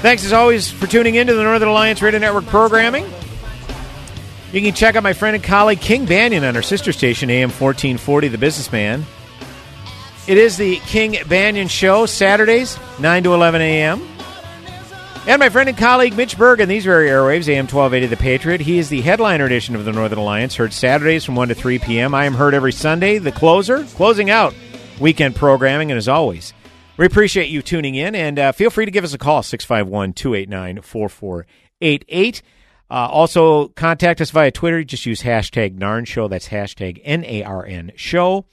[0.00, 3.04] Thanks as always for tuning in to the Northern Alliance Radio Network programming.
[4.52, 7.50] You can check out my friend and colleague King Banyan on our sister station, AM
[7.50, 9.04] 1440, The Businessman.
[10.28, 14.13] It is the King Banyan Show, Saturdays, 9 to 11 a.m.
[15.26, 18.60] And my friend and colleague Mitch Berg on these very airwaves, AM 1280 The Patriot.
[18.60, 21.78] He is the headliner edition of the Northern Alliance, heard Saturdays from 1 to 3
[21.78, 22.14] p.m.
[22.14, 24.54] I am heard every Sunday, the closer, closing out
[25.00, 25.90] weekend programming.
[25.90, 26.52] And as always,
[26.98, 28.14] we appreciate you tuning in.
[28.14, 32.42] And uh, feel free to give us a call, 651 289 4488.
[32.90, 34.84] Also, contact us via Twitter.
[34.84, 36.28] Just use hashtag NARN Show.
[36.28, 38.44] That's hashtag N A R N Show.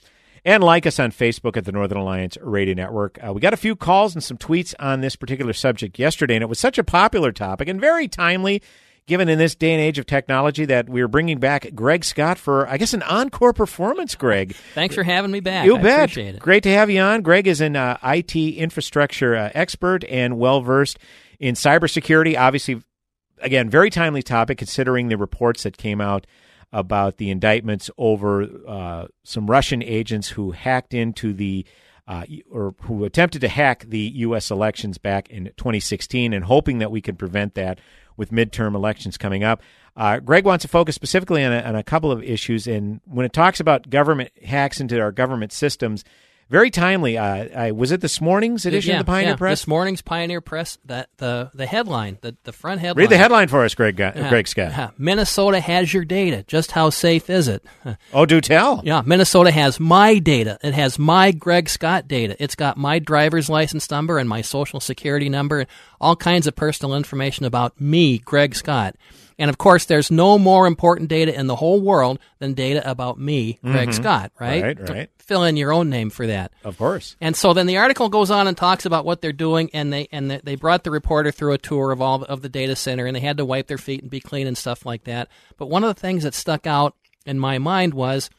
[0.44, 3.16] And like us on Facebook at the Northern Alliance Radio Network.
[3.24, 6.42] Uh, we got a few calls and some tweets on this particular subject yesterday, and
[6.42, 8.60] it was such a popular topic and very timely,
[9.06, 12.66] given in this day and age of technology, that we're bringing back Greg Scott for,
[12.66, 14.56] I guess, an encore performance, Greg.
[14.74, 15.64] Thanks for having me back.
[15.64, 15.98] You I bet.
[16.00, 16.40] appreciate it.
[16.40, 17.22] Great to have you on.
[17.22, 20.98] Greg is an uh, IT infrastructure uh, expert and well versed
[21.38, 22.36] in cybersecurity.
[22.36, 22.82] Obviously,
[23.40, 26.26] again, very timely topic considering the reports that came out
[26.72, 31.66] about the indictments over uh, some Russian agents who hacked into the
[32.08, 34.50] uh, or who attempted to hack the U.S.
[34.50, 37.78] elections back in 2016, and hoping that we could prevent that
[38.16, 39.62] with midterm elections coming up.
[39.96, 43.24] Uh, Greg wants to focus specifically on a, on a couple of issues, and when
[43.24, 46.04] it talks about government hacks into our government systems,
[46.52, 47.16] very timely.
[47.16, 49.36] Uh, I, was it this morning's edition yeah, of the Pioneer yeah.
[49.36, 49.60] Press?
[49.62, 50.78] This morning's Pioneer Press.
[50.84, 53.02] That the the headline, the the front headline.
[53.02, 53.98] Read the headline for us, Greg.
[53.98, 54.70] Yeah, Greg Scott.
[54.70, 54.90] yeah.
[54.98, 56.44] Minnesota has your data.
[56.46, 57.64] Just how safe is it?
[58.14, 58.82] Oh, do tell.
[58.84, 60.58] Yeah, Minnesota has my data.
[60.62, 62.36] It has my Greg Scott data.
[62.38, 65.68] It's got my driver's license number and my social security number and
[66.00, 68.96] all kinds of personal information about me, Greg Scott.
[69.38, 73.18] And of course, there's no more important data in the whole world than data about
[73.18, 73.94] me, Greg Mhm.
[73.94, 74.62] Scott, right?
[74.62, 75.10] Right, right.
[75.26, 76.52] Fill in your own name for that.
[76.64, 77.16] Of course.
[77.20, 80.08] And so then the article goes on and talks about what they're doing, and they
[80.10, 83.14] and they brought the reporter through a tour of all of the data center, and
[83.14, 85.28] they had to wipe their feet and be clean and stuff like that.
[85.58, 88.30] But one of the things that stuck out in my mind was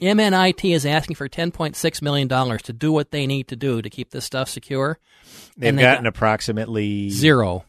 [0.00, 3.56] MNIT is asking for ten point six million dollars to do what they need to
[3.56, 4.98] do to keep this stuff secure.
[5.58, 7.64] They've they gotten got approximately zero.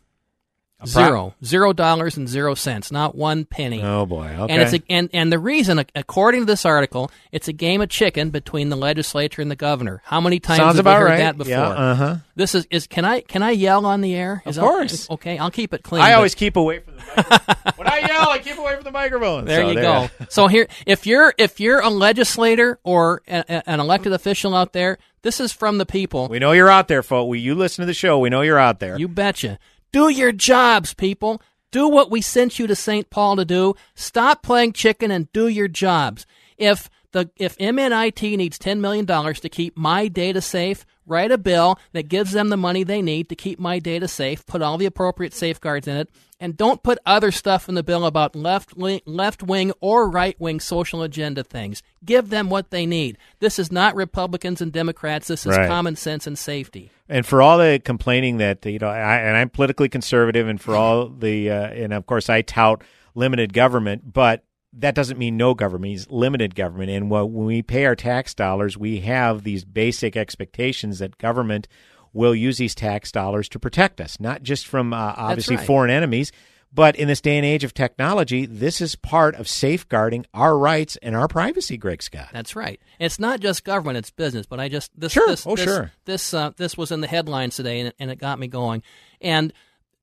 [0.87, 3.81] Zero, zero dollars and zero cents, not one penny.
[3.83, 4.53] Oh boy, okay.
[4.53, 7.89] And it's a, and and the reason, according to this article, it's a game of
[7.89, 10.01] chicken between the legislature and the governor.
[10.05, 11.17] How many times Sounds have we heard right.
[11.17, 11.51] that before?
[11.51, 12.15] Yeah, uh-huh.
[12.37, 14.41] This is is can I can I yell on the air?
[14.45, 15.09] Is Of course.
[15.09, 16.01] okay, I'll keep it clean.
[16.01, 17.73] I but- always keep away from the microphone.
[17.75, 19.43] when I yell, I keep away from the microphone.
[19.45, 20.09] There So you go.
[20.29, 24.71] so here, if you're if you're a legislator or a, a- an elected official out
[24.71, 26.29] there, this is from the people.
[26.29, 27.27] We know you're out there, folks.
[27.27, 28.17] We, you listen to the show.
[28.19, 28.97] We know you're out there.
[28.97, 29.59] You betcha.
[29.91, 31.41] Do your jobs, people.
[31.71, 33.09] Do what we sent you to St.
[33.09, 33.75] Paul to do.
[33.95, 36.25] Stop playing chicken and do your jobs.
[36.57, 41.37] If the if MNIT needs ten million dollars to keep my data safe, write a
[41.37, 44.45] bill that gives them the money they need to keep my data safe.
[44.45, 46.09] Put all the appropriate safeguards in it,
[46.39, 50.39] and don't put other stuff in the bill about left wing, left wing or right
[50.39, 51.81] wing social agenda things.
[52.05, 53.17] Give them what they need.
[53.39, 55.27] This is not Republicans and Democrats.
[55.27, 55.67] This is Right.
[55.67, 56.91] common sense and safety.
[57.09, 60.75] And for all the complaining that you know, I, and I'm politically conservative, and for
[60.75, 62.83] all the, uh, and of course I tout
[63.15, 66.91] limited government, but that doesn't mean no government; it means limited government.
[66.91, 71.67] And wh- when we pay our tax dollars, we have these basic expectations that government
[72.13, 75.65] will use these tax dollars to protect us, not just from uh, obviously right.
[75.65, 76.31] foreign enemies.
[76.71, 80.97] But in this day and age of technology, this is part of safeguarding our rights
[81.01, 82.29] and our privacy, Greg Scott.
[82.31, 82.79] That's right.
[82.99, 84.45] It's not just government; it's business.
[84.45, 85.27] But I just this Sure.
[85.27, 85.91] this Oh, this, sure.
[86.05, 88.83] this uh, this was in the headlines today, and, and it got me going.
[89.19, 89.51] And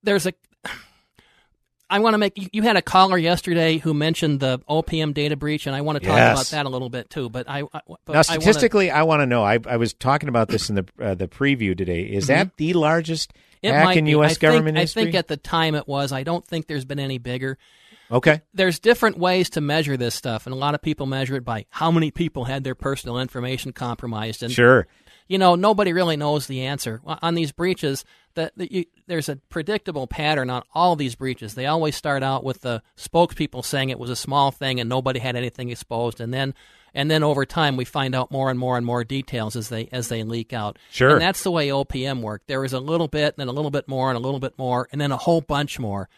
[0.03, 0.33] there's a.
[1.89, 5.37] I want to make you, you had a caller yesterday who mentioned the OPM data
[5.37, 6.37] breach, and I want to talk Yes.
[6.51, 7.28] about that a little bit too.
[7.28, 9.45] But I, I but now, statistically, I want to know.
[9.45, 12.03] I, I was talking about this in the uh, the preview today.
[12.03, 13.32] Is that the largest
[13.64, 13.74] Mm-hmm.
[13.74, 14.07] it hack in.
[14.07, 14.32] U.S.
[14.32, 16.12] Think- government I think at the time it was.
[16.12, 17.57] I don't think there's been any bigger.
[18.12, 18.43] okay.
[18.53, 21.64] There's different ways to measure this stuff, and a lot of people measure it by
[21.70, 24.43] how many people had their personal information compromised.
[24.43, 24.87] And Sure.
[25.26, 28.05] you know, nobody really knows the answer on these breaches.
[28.34, 31.55] That, that you, there's a predictable pattern on all these breaches.
[31.55, 35.21] They always start out with the spokespeople saying it was a small thing and nobody
[35.21, 36.55] had anything exposed, and then
[36.95, 39.89] and then over time we find out more and more and more details as they
[39.93, 40.79] as they leak out.
[40.91, 41.11] Sure.
[41.11, 42.49] and that's the way OPM worked.
[42.49, 44.59] There was a little bit, and then a little bit more, and a little bit
[44.59, 46.09] more, and then a whole bunch more.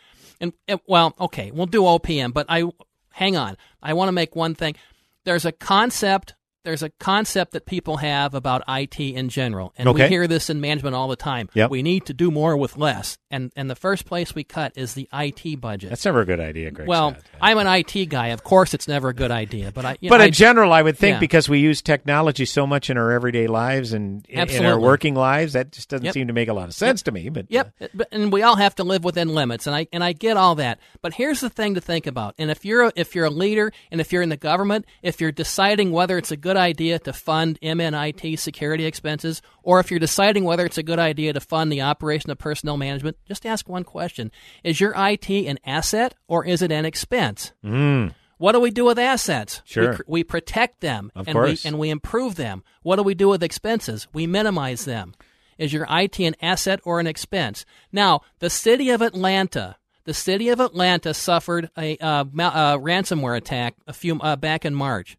[0.40, 2.64] And, and well, okay, we'll do OPM, but I
[3.10, 3.56] hang on.
[3.82, 4.76] I want to make one thing.
[5.24, 6.34] There's a concept.
[6.68, 10.60] There's a concept that people have about IT in general, and we hear this in
[10.60, 11.48] management all the time.
[11.54, 11.70] Yep.
[11.70, 14.92] We need to do more with less, and and the first place we cut is
[14.92, 15.88] the IT budget.
[15.88, 16.86] That's never a good idea, Greg.
[16.86, 17.22] well, Scott.
[17.40, 18.26] I'm an IT guy.
[18.28, 19.96] Of course, it's never a good idea, but I.
[20.02, 21.20] you but know, in I- general, I would think yeah.
[21.20, 25.14] because we use technology so much in our everyday lives and in, in our working
[25.14, 26.12] lives, that just doesn't Yep.
[26.12, 27.30] seem to make a lot of sense to me.
[27.30, 30.04] But Yep, uh, but, and we all have to live within limits, and I and
[30.04, 30.80] I get all that.
[31.00, 33.72] But here's the thing to think about: and if you're a, if you're a leader,
[33.90, 37.12] and if you're in the government, if you're deciding whether it's a good idea to
[37.12, 41.72] fund MNIT security expenses, or if you're deciding whether it's a good idea to fund
[41.72, 44.30] the operation of personnel management, just ask one question:
[44.64, 47.52] Is your IT an asset or is it an expense?
[47.64, 48.14] Mm.
[48.38, 49.62] What do we do with assets?
[49.64, 49.92] Sure.
[50.06, 51.64] We, we protect them Of and course.
[51.64, 52.62] we and we improve them.
[52.82, 54.06] What do we do with expenses?
[54.12, 55.14] We minimize them.
[55.58, 57.66] Is your IT an asset or an expense?
[57.90, 63.36] Now, the city of Atlanta, the city of Atlanta suffered a uh, ma- uh, ransomware
[63.36, 65.18] attack a few uh, back in March.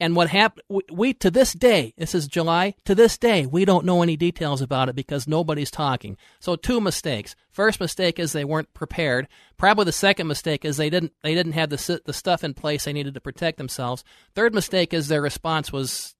[0.00, 0.62] And what happened?
[0.70, 2.74] We, we to this day, this is July.
[2.86, 6.16] To this day, we don't know any details about it because nobody's talking.
[6.40, 7.36] So, two mistakes.
[7.50, 9.28] First mistake is they weren't prepared.
[9.58, 12.84] Probably the second mistake is they didn't they didn't have the the stuff in place
[12.84, 14.02] they needed to protect themselves.
[14.34, 16.14] Third mistake is their response was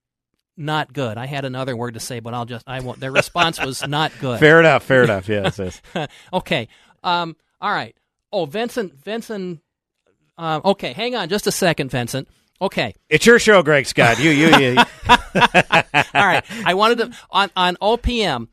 [0.59, 1.17] not good.
[1.17, 3.01] I had another word to say, but I'll just I won't.
[3.01, 4.41] Their response was not good.
[4.41, 4.85] Fair enough.
[4.85, 5.27] Fair enough.
[5.27, 5.59] Yes.
[5.59, 5.81] yes.
[6.33, 6.69] okay.
[7.03, 7.97] Um, all right.
[8.31, 9.61] Oh, Vincent, Vincent.
[10.37, 12.29] Uh, okay, hang on just a second, Vincent.
[12.63, 12.95] Okay.
[13.09, 14.19] It's your show, Greg Scott.
[14.19, 14.77] You, you, you.
[15.09, 15.17] All
[16.15, 16.45] right.
[16.65, 18.49] I wanted to on on OPM.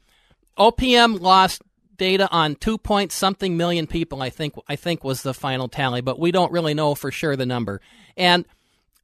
[0.57, 1.61] OPM lost
[1.97, 4.21] data on two point something million people.
[4.21, 7.35] I think I think was the final tally, but we don't really know for sure
[7.35, 7.81] the number.
[8.15, 8.45] And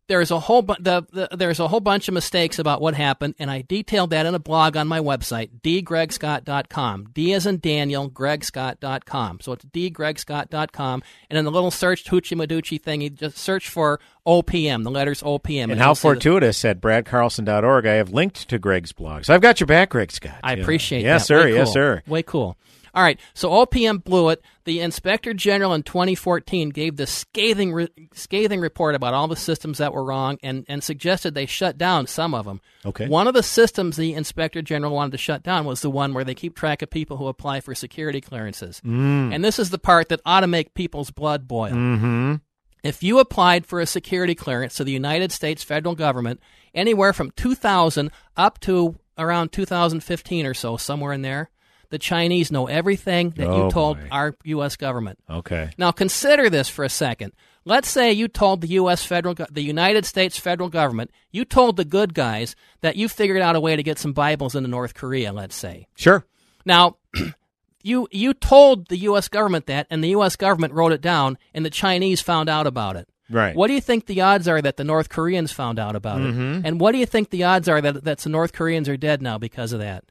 [0.07, 3.35] there's a whole bu- the, the, there's a whole bunch of mistakes about what happened,
[3.39, 7.09] and I detailed that in a blog on my website, dgregscott.com.
[7.13, 9.39] D as in Daniel, gregscott.com.
[9.41, 13.99] So it's dgregscott.com, and in the little search Hoochie Maducci thing, you just search for
[14.27, 15.71] OPM, the letters OPM.
[15.71, 17.85] And how you'll see the- fortuitous at bradcarlson.org.
[17.85, 19.25] I have linked to Greg's blog.
[19.25, 20.39] So I've got your back, Greg Scott.
[20.43, 21.33] I appreciate yes, that.
[21.33, 21.45] Yes, sir.
[21.45, 22.03] Way Yes, sir.
[22.07, 22.57] Way cool.
[22.95, 24.41] All right, so OPM blew it.
[24.65, 29.79] The Inspector General in 2014 gave the scathing re- scathing report about all the systems
[29.79, 32.61] that were wrong and, and suggested they shut down some of them.
[32.85, 33.07] Okay.
[33.07, 36.23] One of the systems the Inspector General wanted to shut down was the one where
[36.23, 38.79] they keep track of people who apply for security clearances.
[38.85, 39.33] Mm.
[39.33, 41.71] And this is the part that ought to make people's blood boil.
[41.71, 42.35] Mm-hmm.
[42.83, 46.41] If you applied for a security clearance to the United States federal government
[46.75, 51.49] anywhere from 2000 up to around 2015 or so, somewhere in there,
[51.93, 54.07] the Chinese know everything that Oh, you told boy.
[54.11, 54.75] our U.S.
[54.75, 55.19] government.
[55.29, 55.69] Okay.
[55.77, 57.33] Now consider this for a second.
[57.65, 59.05] Let's say you told the U.S.
[59.05, 63.55] federal, the United States federal government, you told the good guys that you figured out
[63.55, 65.31] a way to get some Bibles into North Korea.
[65.31, 65.87] Let's say.
[65.95, 66.25] Sure.
[66.65, 66.97] Now,
[67.83, 69.27] you you told the U.S.
[69.27, 70.35] government that, and the U.S.
[70.35, 73.07] government wrote it down, and the Chinese found out about it.
[73.29, 73.55] Right.
[73.55, 76.59] What do you think the odds are that the North Koreans found out about Mhm.
[76.59, 76.65] it?
[76.67, 79.21] And what do you think the odds are that that the North Koreans are dead
[79.21, 80.03] now because of that?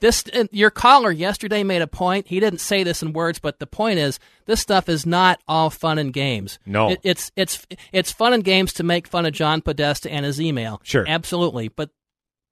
[0.00, 2.28] This your caller yesterday made a point.
[2.28, 5.70] He didn't say this in words, but the point is this stuff is not all
[5.70, 6.58] fun and games.
[6.66, 6.90] No.
[6.90, 10.40] It- it's it's it's fun and games to make fun of John Podesta and his
[10.40, 10.80] email.
[10.84, 11.04] Sure.
[11.06, 11.68] absolutely.
[11.68, 11.90] But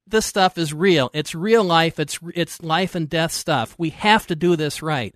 [0.05, 1.09] this stuff is real.
[1.13, 1.99] It's real life.
[1.99, 3.75] It's it's life and death stuff.
[3.77, 5.15] We have to do this right.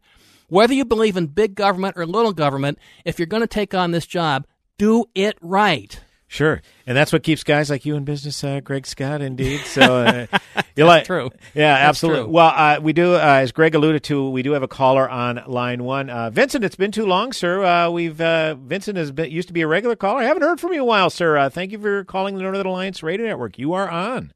[0.49, 3.91] Whether you believe in big government or little government, if you're going to take on
[3.91, 4.47] this job,
[4.78, 5.99] do it right.
[6.30, 9.21] Sure, and that's what keeps guys like you in business, uh, Greg Scott.
[9.21, 10.28] Indeed, so uh,
[10.75, 11.30] you like true.
[11.55, 12.23] Yeah, That's absolutely.
[12.23, 12.32] true.
[12.34, 15.41] Well, uh, we do, uh, as Greg alluded to, we do have a caller on
[15.47, 16.09] line one.
[16.09, 17.63] Uh, Vincent, it's been too long, sir.
[17.63, 20.19] Uh, we've uh, Vincent has been used to be a regular caller.
[20.19, 21.38] I haven't heard from you in a while, sir.
[21.38, 23.57] Uh, thank you for calling the Northern Alliance Radio Network.
[23.57, 24.34] You are on.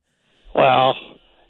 [0.55, 0.95] Well,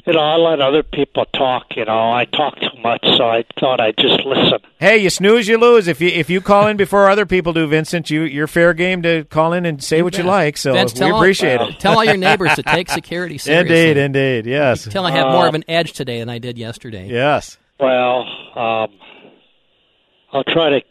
[0.05, 1.65] you know, I let other people talk.
[1.75, 4.59] You know, I talk too much, so I thought I'd just listen.
[4.79, 5.87] Hey, you snooze, you lose.
[5.87, 9.01] If you if you call in before other people do, Vincent, you you're fair game
[9.03, 10.57] to call in and say what you like.
[10.57, 11.79] So Vince, we tell all- appreciate uh, it.
[11.79, 13.89] tell all your neighbors to take security seriously.
[13.91, 14.85] Indeed, indeed, yes.
[14.85, 17.07] Tell I have more of an edge today than I did yesterday.
[17.07, 17.57] Yes.
[17.79, 18.25] Well,
[18.55, 18.89] um,
[20.33, 20.81] I'll try to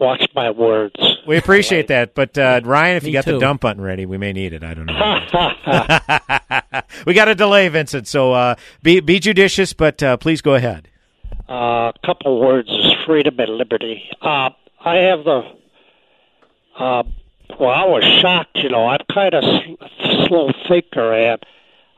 [0.00, 0.94] watch my words.
[1.26, 3.32] We appreciate that, but uh, Ryan, if Me you got too.
[3.34, 4.64] the dump button ready, we may need it.
[4.64, 6.82] I don't know.
[7.06, 8.08] we got a delay, Vincent.
[8.08, 10.88] So uh, be be judicious, but uh, please go ahead.
[11.48, 14.08] A couple words is freedom and liberty.
[14.22, 14.50] Uh,
[14.84, 15.42] I have the.
[16.78, 17.02] Uh,
[17.58, 18.56] well, I was shocked.
[18.56, 21.44] You know, I'm kind of s- slow thinker, and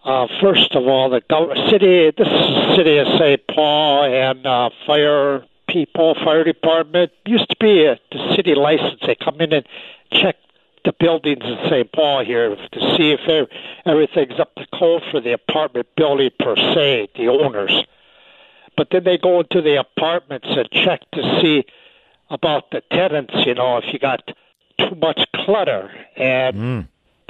[0.05, 2.11] uh, first of all, the gov- city.
[2.17, 3.41] This is the city of St.
[3.49, 9.01] Paul, and uh, fire people, fire department used to be a the city license.
[9.07, 9.67] They come in and
[10.13, 10.37] check
[10.85, 11.93] the buildings in St.
[11.93, 13.49] Paul here to see if
[13.87, 17.85] everything's up to code for the apartment building per se, the owners
[18.77, 21.65] but then they go into the apartments and check to see
[22.31, 24.27] about the tenants, you know, if you got
[24.79, 25.91] too much clutter.
[26.17, 26.81] And hmm.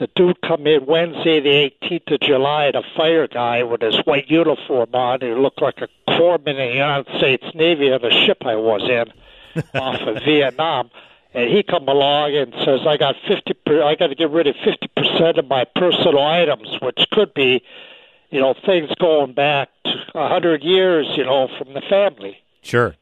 [0.02, 4.28] The dude come in Wednesday, the 18th of July, the fire guy with his white
[4.28, 8.38] uniform on, he looked like a corpsman in the United States Navy on the ship
[8.44, 10.90] I was in off of Vietnam.
[11.34, 13.54] And he come along and says, "I got fifty.
[13.54, 17.32] Per- I got to get rid of fifty percent of my personal items, which could
[17.32, 17.62] be,
[18.30, 22.96] you know, things going back a hundred years, you know, from the family." Sure.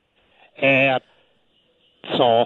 [0.58, 1.02] And
[2.16, 2.44] so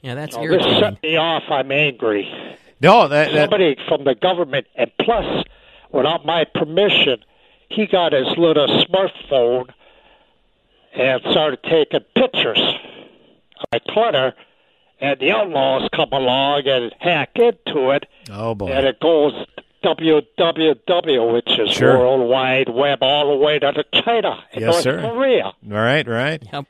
[0.00, 1.42] Yeah, that's you know, this set me off.
[1.50, 2.32] I'm angry.
[2.80, 5.44] No, that, that Somebody from the government, and plus,
[5.90, 7.18] without my permission,
[7.68, 9.68] he got his little smartphone
[10.94, 14.34] and started taking pictures of my clutter.
[15.00, 19.32] And the outlaws come along and hack into it, oh boy, and it goes
[19.84, 21.98] www, which is Sure.
[21.98, 25.00] World Wide Web, all the way down to China and Yes, North sir.
[25.00, 25.44] Korea.
[25.44, 26.42] All right, right.
[26.52, 26.66] Well,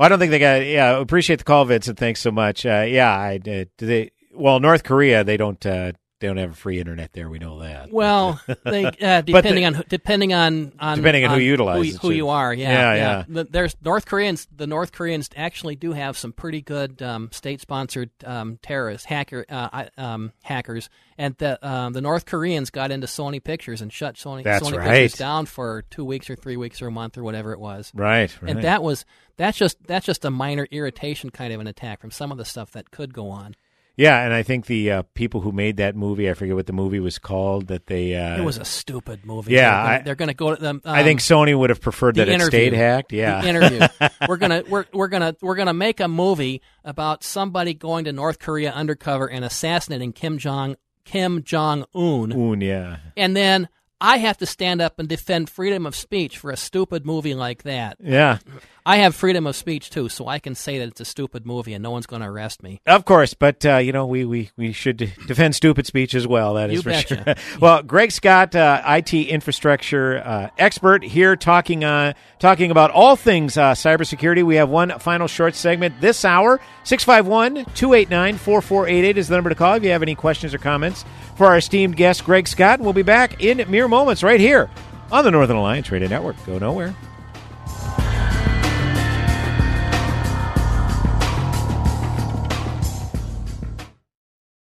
[0.00, 0.66] I don't think they got.
[0.66, 1.98] Yeah, appreciate the call, Vincent.
[1.98, 2.66] Thanks so much.
[2.66, 3.70] Uh, yeah, I did.
[3.78, 4.10] they.
[4.32, 5.64] Well, North Korea, they don't.
[5.64, 7.28] Uh, they don't have a free internet there.
[7.28, 7.90] We know that.
[7.90, 12.14] Well, they, uh, depending on who- depending on, on Depending on who utilizes who, who
[12.14, 12.94] you are, yeah, Yeah, yeah.
[12.94, 13.24] yeah.
[13.26, 14.46] The- There's North Koreans.
[14.54, 19.86] The North Koreans actually do have some pretty good um, state-sponsored um, terrorists, hacker uh,
[19.98, 24.44] um, hackers, and the um, the North Koreans got into Sony Pictures and shut Sony
[24.44, 24.90] That's Sony right.
[24.90, 27.90] Pictures down for two weeks or three weeks or a month or whatever it was.
[27.96, 28.48] Right, right.
[28.52, 29.04] And that was
[29.36, 32.44] that's just that's just a minor irritation kind of an attack from some of the
[32.44, 33.56] stuff that could go on.
[33.96, 36.72] Yeah, and I think the uh, people who made that movie, I forget what the
[36.72, 38.14] movie was called, that they.
[38.16, 39.52] Uh, It was a stupid movie.
[39.52, 40.80] Yeah, they're they're gonna go to them.
[40.84, 42.50] I think um, Sony would have preferred that it interview.
[42.50, 43.12] stayed hacked.
[43.12, 43.80] Yeah, the interview.
[44.28, 48.38] we're gonna we're we're gonna we're gonna make a movie about somebody going to North
[48.38, 52.96] Korea undercover and assassinating Kim Jong Kim Jong Un, Un, yeah.
[53.16, 53.68] and then
[54.00, 57.62] I have to stand up and defend freedom of speech for a stupid movie like
[57.64, 57.98] that.
[58.02, 58.38] Yeah.
[58.84, 61.74] I have freedom of speech too, so I can say that it's a stupid movie
[61.74, 62.80] and no one's going to arrest me.
[62.86, 66.54] Of course, but uh, you know we, we, we should defend stupid speech as well.
[66.54, 67.22] That is You for betcha.
[67.24, 67.34] sure.
[67.60, 73.56] well, Greg Scott, uh, IT infrastructure uh, expert, here talking uh, talking about all things
[73.56, 74.42] uh, cybersecurity.
[74.42, 76.60] We have one final short segment this hour.
[76.84, 81.04] 651-289-4488 is the number to call if you have any questions or comments
[81.36, 82.80] for our esteemed guest Greg Scott.
[82.80, 84.68] We'll be back in mere moments right here
[85.12, 86.34] on the Northern Alliance Radio Network.
[86.44, 86.94] Go nowhere.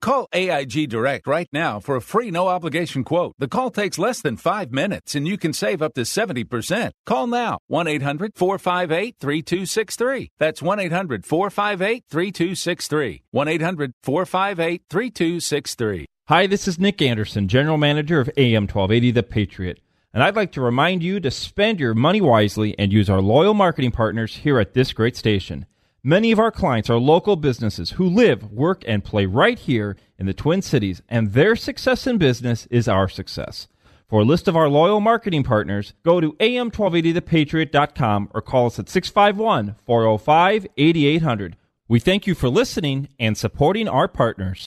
[0.00, 3.34] Call AIG Direct right now for a free no obligation quote.
[3.38, 6.92] The call takes less than five minutes and you can save up to 70%.
[7.04, 10.30] Call now 1 800 458 3263.
[10.38, 13.22] That's 1 800 458 3263.
[13.32, 16.06] 1 800 458 3263.
[16.28, 19.80] Hi, this is Nick Anderson, General Manager of AM 1280 The Patriot.
[20.14, 23.54] And I'd like to remind you to spend your money wisely and use our loyal
[23.54, 25.66] marketing partners here at this great station.
[26.04, 30.26] Many of our clients are local businesses who live, work, and play right here in
[30.26, 33.66] the Twin Cities, and their success in business is our success.
[34.08, 38.88] For a list of our loyal marketing partners, go to am1280thepatriot.com or call us at
[38.88, 41.56] 651 405 8800.
[41.88, 44.66] We thank you for listening and supporting our partners.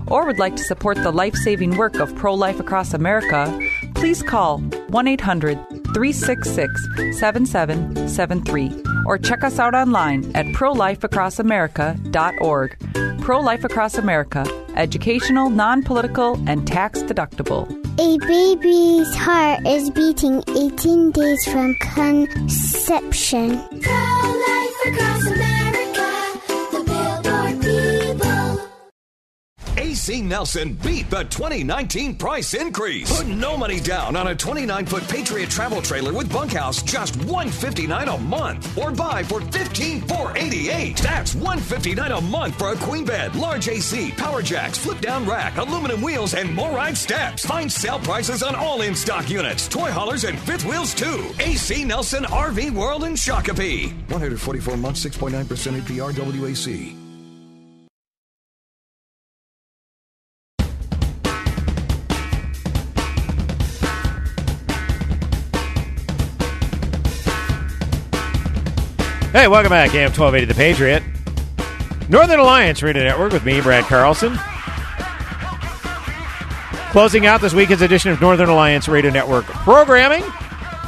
[0.11, 3.47] or would like to support the life saving work of Pro Life Across America,
[3.95, 5.57] please call 1 800
[5.93, 12.77] 366 7773 or check us out online at prolifeacrossamerica.org.
[13.21, 14.45] Pro Life Across America,
[14.75, 17.69] educational, non political, and tax deductible.
[17.99, 23.59] A baby's heart is beating 18 days from conception.
[23.81, 25.50] Pro-life across America,
[30.01, 33.15] AC Nelson beat the 2019 price increase.
[33.15, 38.07] Put no money down on a 29 foot Patriot travel trailer with bunkhouse, just 159
[38.07, 38.75] a month.
[38.75, 40.97] Or buy for 15,488.
[40.97, 45.57] That's 159 a month for a queen bed, large AC, power jacks, flip down rack,
[45.57, 47.45] aluminum wheels, and more ride steps.
[47.45, 51.29] Find sale prices on all in stock units, toy haulers, and fifth wheels too.
[51.37, 53.93] AC Nelson RV World in Shakopee.
[54.09, 57.00] 144 months, 6.9% APR WAC.
[69.31, 71.03] Hey, welcome back, AM 1280 The Patriot.
[72.09, 74.37] Northern Alliance Radio Network with me, Brad Carlson.
[76.91, 80.23] Closing out this weekend's edition of Northern Alliance Radio Network programming.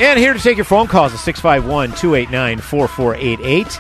[0.02, 3.80] And here to take your phone calls at 651 289 4488.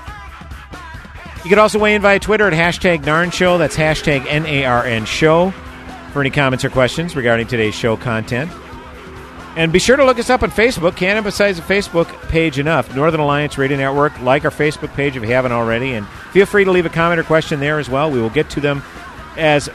[1.43, 3.57] You can also weigh in via Twitter at hashtag NARN Show.
[3.57, 5.51] That's hashtag N A R N Show.
[6.13, 8.49] for any comments or questions regarding today's show content.
[9.55, 10.95] And be sure to look us up on Facebook.
[10.95, 12.95] Can't emphasize the Facebook page enough.
[12.95, 14.19] Northern Alliance Radio Network.
[14.19, 15.93] Like our Facebook page if you haven't already.
[15.93, 18.09] And feel free to leave a comment or question there as well.
[18.09, 18.81] We will get to them
[19.37, 19.69] as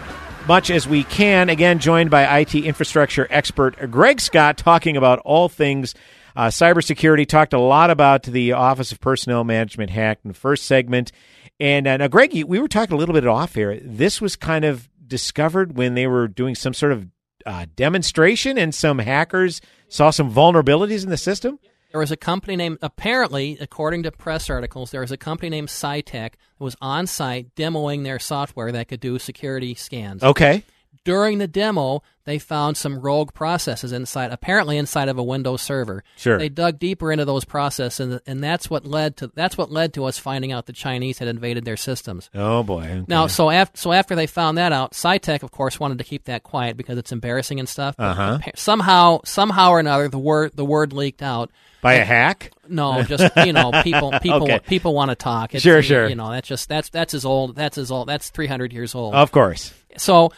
[0.48, 1.48] much as we can.
[1.48, 5.94] Again, joined by IT infrastructure expert Greg Scott, talking about all things
[6.34, 7.26] uh, cybersecurity.
[7.26, 11.12] Talked a lot about the Office of Personnel Management hack in the first segment.
[11.60, 13.78] And uh, now, Greg, we were talking a little bit off here.
[13.80, 17.06] This was kind of discovered when they were doing some sort of
[17.48, 21.58] uh, demonstration, and some hackers saw some vulnerabilities in the system.
[21.90, 25.68] There was a company named, apparently, according to press articles, there was a company named
[25.68, 30.22] CyTech that was on site demoing their software that could do security scans.
[30.22, 30.62] Okay.
[31.08, 36.04] During the demo, they found some rogue processes inside, apparently inside of a Windows server.
[36.18, 36.36] Sure.
[36.36, 39.94] They dug deeper into those processes, and, and that's what led to that's what led
[39.94, 42.28] to us finding out the Chinese had invaded their systems.
[42.34, 42.82] Oh boy.
[42.82, 43.04] Okay.
[43.08, 46.24] Now, so after so after they found that out, CyTech, of course, wanted to keep
[46.24, 47.94] that quiet because it's embarrassing and stuff.
[47.98, 48.40] Uh-huh.
[48.54, 51.50] Somehow, somehow or another, the word the word leaked out
[51.80, 52.52] By a hack?
[52.68, 54.58] No, just you know, people people Okay.
[54.66, 55.54] people want to talk.
[55.54, 56.06] It's, Sure, sure.
[56.06, 57.56] You know, that's just that's that's as old.
[57.56, 58.06] That's as old.
[58.08, 59.14] That's three hundred years old.
[59.14, 59.72] Of course.
[59.96, 60.30] So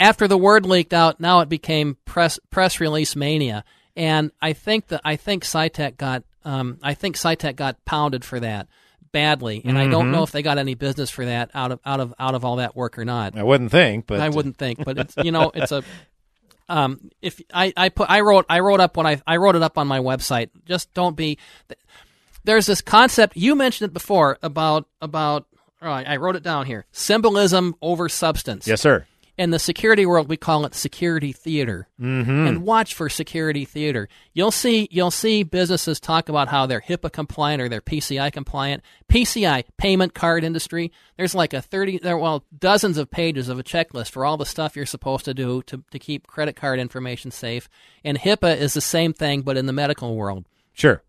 [0.00, 3.62] after the word leaked out, now it became press press release mania,
[3.94, 8.40] and I think that I think CyTech got um, I think CyTech got pounded for
[8.40, 8.66] that
[9.12, 10.12] badly, and I don't Mhm.
[10.12, 12.56] know if they got any business for that out of out of out of all
[12.56, 13.36] that work or not.
[13.36, 15.82] I wouldn't think, but I wouldn't think, but it's you know it's a
[16.68, 19.62] um, if I, I put I wrote I wrote up when I I wrote it
[19.62, 20.48] up on my website.
[20.64, 21.38] Just don't be.
[22.44, 25.46] There's this concept you mentioned it before about about.
[25.82, 26.86] Oh, I I wrote it down here.
[26.92, 28.66] Symbolism over substance.
[28.66, 29.06] Yes, sir.
[29.40, 31.88] In the security world, we call it security theater.
[31.98, 32.46] Mhm.
[32.46, 34.06] And watch for security theater.
[34.34, 38.82] You'll see you'll see businesses talk about how they're HIPAA compliant or they're PCI compliant.
[39.08, 40.92] PCI payment card industry.
[41.16, 44.44] There's like a thirty there well dozens of pages of a checklist for all the
[44.44, 47.66] stuff you're supposed to do to to keep credit card information safe.
[48.04, 50.44] And HIPAA is the same thing, but in the medical world.
[50.74, 51.02] Sure.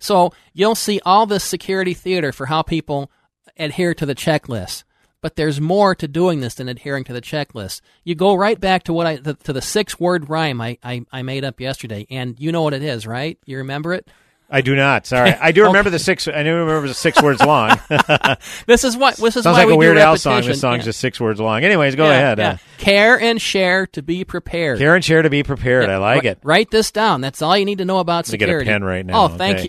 [0.00, 3.08] So you'll see all this security theater for how people
[3.56, 4.82] adhere to the checklist.
[5.20, 7.80] But there's more to doing this than adhering to the checklist.
[8.04, 11.04] You go right back to what I the, to the six word rhyme I, I,
[11.10, 13.36] I made up yesterday, and you know what it is, right?
[13.44, 14.06] You remember it?
[14.50, 15.06] I do not.
[15.06, 16.26] Sorry, I do remember the six.
[16.28, 17.78] I do remember the six words long.
[18.66, 20.42] This is what this is Sounds why like we a Weird Al song.
[20.42, 20.84] This song's Yeah.
[20.84, 21.64] just six words long.
[21.64, 22.38] Anyways, go Yeah, ahead.
[22.38, 22.50] yeah.
[22.50, 24.78] Uh, Care and share to be prepared.
[24.78, 25.90] care and share to be prepared.
[25.90, 26.38] I like Wri- it.
[26.44, 27.20] Write this down.
[27.22, 29.24] That's all you need to know about me get a pen right now.
[29.24, 29.68] Oh, thank Okay.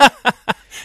[0.00, 0.08] you.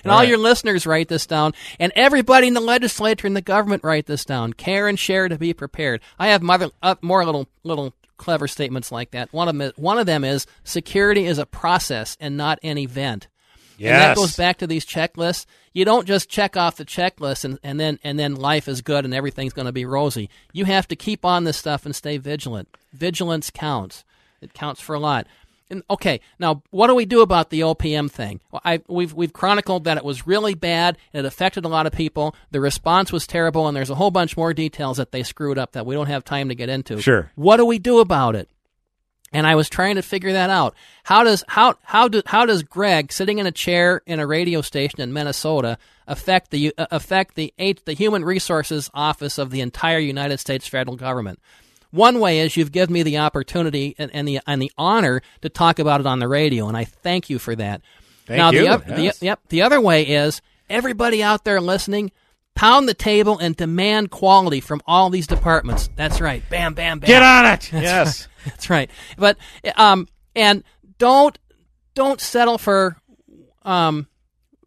[0.03, 0.29] and all, All right.
[0.29, 4.25] your listeners write this down, and everybody in the legislature and the government write this
[4.25, 4.53] down.
[4.53, 6.01] Care and share to be prepared.
[6.17, 9.31] I have mother, uh, more little little clever statements like that.
[9.31, 12.77] One of them, is, one of them is security is a process and not an
[12.77, 13.27] event.
[13.93, 15.45] And that goes back to these checklists.
[15.71, 19.05] You don't just check off the checklist and, and then and then life is good
[19.05, 20.29] and everything's going to be rosy.
[20.51, 22.67] You have to keep on this stuff and stay vigilant.
[22.91, 24.03] Vigilance counts.
[24.41, 25.27] It counts for a lot.
[25.69, 28.39] And okay, now what do we do about the OPM thing?
[28.51, 30.97] Well, I, we've we've chronicled that it was really bad.
[31.13, 32.35] It affected a lot of people.
[32.51, 35.73] The response was terrible, and there's a whole bunch more details that they screwed up
[35.73, 37.01] that we don't have time to get into.
[37.01, 37.31] Sure.
[37.35, 38.49] What do we do about it?
[39.31, 40.75] And I was trying to figure that out.
[41.03, 44.61] How does how how do how does Greg sitting in a chair in a radio
[44.61, 49.99] station in Minnesota affect the uh, affect the the Human Resources Office of the entire
[49.99, 51.39] United States federal government?
[51.91, 55.49] One way is you've given me the opportunity and, and the and the honor to
[55.49, 57.81] talk about it on the radio, and I thank you for that.
[58.27, 58.85] Thank now you, the oth-
[59.19, 62.11] the yep the other way is everybody out there listening.
[62.55, 65.89] Pound the table and demand quality from all these departments.
[65.95, 66.43] That's right.
[66.49, 67.07] Bam, bam, bam.
[67.07, 67.69] Get on it.
[67.71, 68.27] That's Yes.
[68.27, 68.45] right.
[68.45, 68.91] That's right.
[69.17, 69.37] But
[69.77, 70.63] um, and
[70.97, 71.39] don't
[71.95, 72.97] don't settle for
[73.63, 74.07] um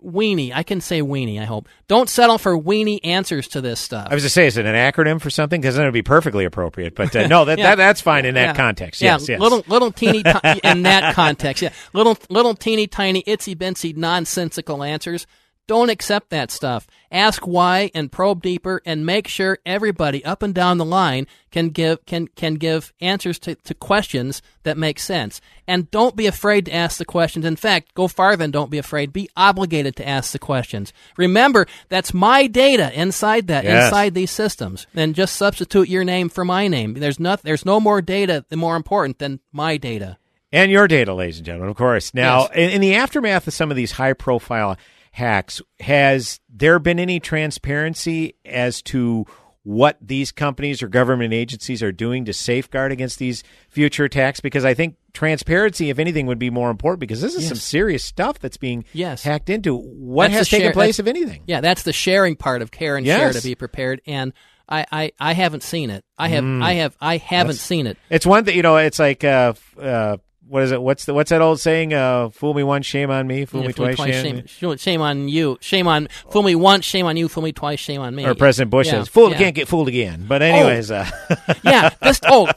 [0.04, 0.52] weenie.
[0.54, 1.40] I can say weenie.
[1.40, 1.68] I hope.
[1.88, 4.08] Don't settle for weenie answers to this stuff.
[4.10, 5.60] I was to say, is it an acronym for something?
[5.60, 6.94] Because then it would be perfectly appropriate.
[6.94, 7.70] But uh, no, that, Yeah.
[7.70, 8.54] that that's fine in that Yeah.
[8.54, 9.00] context.
[9.00, 9.40] Yeah, Yes, yes.
[9.40, 11.62] little little teeny ti- in that context.
[11.62, 15.26] Yeah, little little teeny tiny itsy bitsy nonsensical answers.
[15.68, 16.86] Don't accept that stuff.
[17.10, 21.68] Ask why and probe deeper and make sure everybody up and down the line can
[21.68, 25.40] give can can give answers to, to questions that make sense.
[25.68, 27.44] And don't be afraid to ask the questions.
[27.44, 29.12] In fact, go farther and don't be afraid.
[29.12, 30.92] Be obligated to ask the questions.
[31.16, 33.84] Remember, that's my data inside that Yes.
[33.86, 34.86] inside these systems.
[34.94, 36.94] And just substitute your name for my name.
[36.94, 40.18] There's not there's no more data more important than my data.
[40.54, 42.12] And your data, ladies and gentlemen, of course.
[42.12, 42.50] Now, Yes.
[42.56, 44.76] in, in the aftermath of some of these high profile
[45.12, 49.24] hacks, has there been any transparency as to
[49.64, 54.40] what these companies or government agencies are doing to safeguard against these future attacks?
[54.40, 57.48] Because I think transparency, if anything, would be more important because this is Yes.
[57.48, 59.22] some serious stuff that's being Yes.
[59.22, 59.76] hacked into.
[59.76, 61.42] What That's has taken share- place, if anything?
[61.46, 64.00] Yeah, that's the sharing part of care and share to be prepared.
[64.06, 64.32] And
[64.68, 66.04] I, I, I haven't seen it.
[66.18, 66.62] I have Mm.
[66.62, 67.98] I have I haven't That's- seen it.
[68.10, 68.76] It's one that you know.
[68.78, 70.16] It's like uh, uh,
[70.48, 70.82] what is it?
[70.82, 71.94] What's the what's that old saying?
[71.94, 73.44] Uh, fool me once, shame on me.
[73.44, 74.36] Fool Yeah, me fool twice, shame.
[74.36, 75.56] shame, shame, shame on you.
[75.60, 77.28] Shame on fool me once, shame on you.
[77.28, 78.26] Fool me twice, shame on me.
[78.26, 79.38] Or President Bush Yeah, says, "Fooled yeah.
[79.38, 81.08] can't get fooled again." But anyways, uh,
[81.64, 81.90] yeah.
[82.02, 82.50] This, oh,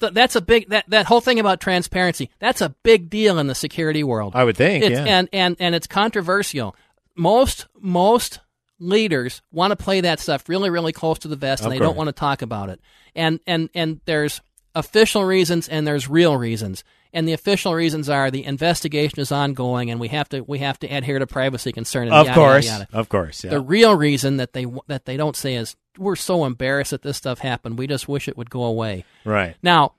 [0.00, 2.30] th- that's a big that that whole thing about transparency.
[2.38, 4.34] That's a big deal in the security world.
[4.34, 5.04] I would think, It's, yeah.
[5.04, 6.74] and and and it's controversial.
[7.16, 8.40] Most most
[8.78, 11.78] leaders want to play that stuff really really close to the vest, and Of they
[11.78, 11.88] course.
[11.88, 12.80] don't want to talk about it.
[13.14, 14.40] And and and there's
[14.74, 16.82] official reasons and there's real reasons.
[17.14, 20.78] And the official reasons are the investigation is ongoing, and we have to we have
[20.78, 22.04] to adhere to privacy concern.
[22.08, 22.66] And Of yada, course.
[22.66, 22.98] yada, yada.
[22.98, 23.50] Of course, yeah.
[23.50, 27.18] The real reason that they that they don't say is we're so embarrassed that this
[27.18, 27.78] stuff happened.
[27.78, 29.04] We just wish it would go away.
[29.26, 29.56] right.
[29.62, 29.92] Now,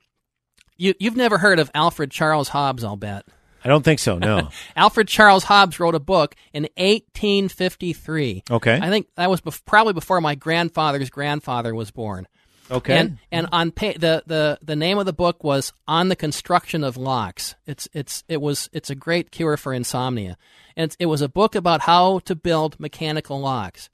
[0.76, 3.26] you you've never heard of Alfred Charles Hobbs, I'll bet.
[3.64, 4.18] I don't think so.
[4.18, 4.50] No.
[4.76, 8.44] Alfred Charles Hobbs wrote a book in 1853.
[8.52, 8.80] Okay.
[8.82, 12.28] I think that was bef- probably before my grandfather's grandfather was born.
[12.72, 12.98] Okay.
[12.98, 16.84] And and on pa- the the the name of the book was On the Construction
[16.84, 17.56] of Locks.
[17.66, 20.38] It's it's it was it's a great cure for insomnia.
[20.76, 23.90] And it's, it was a book about how to build mechanical locks.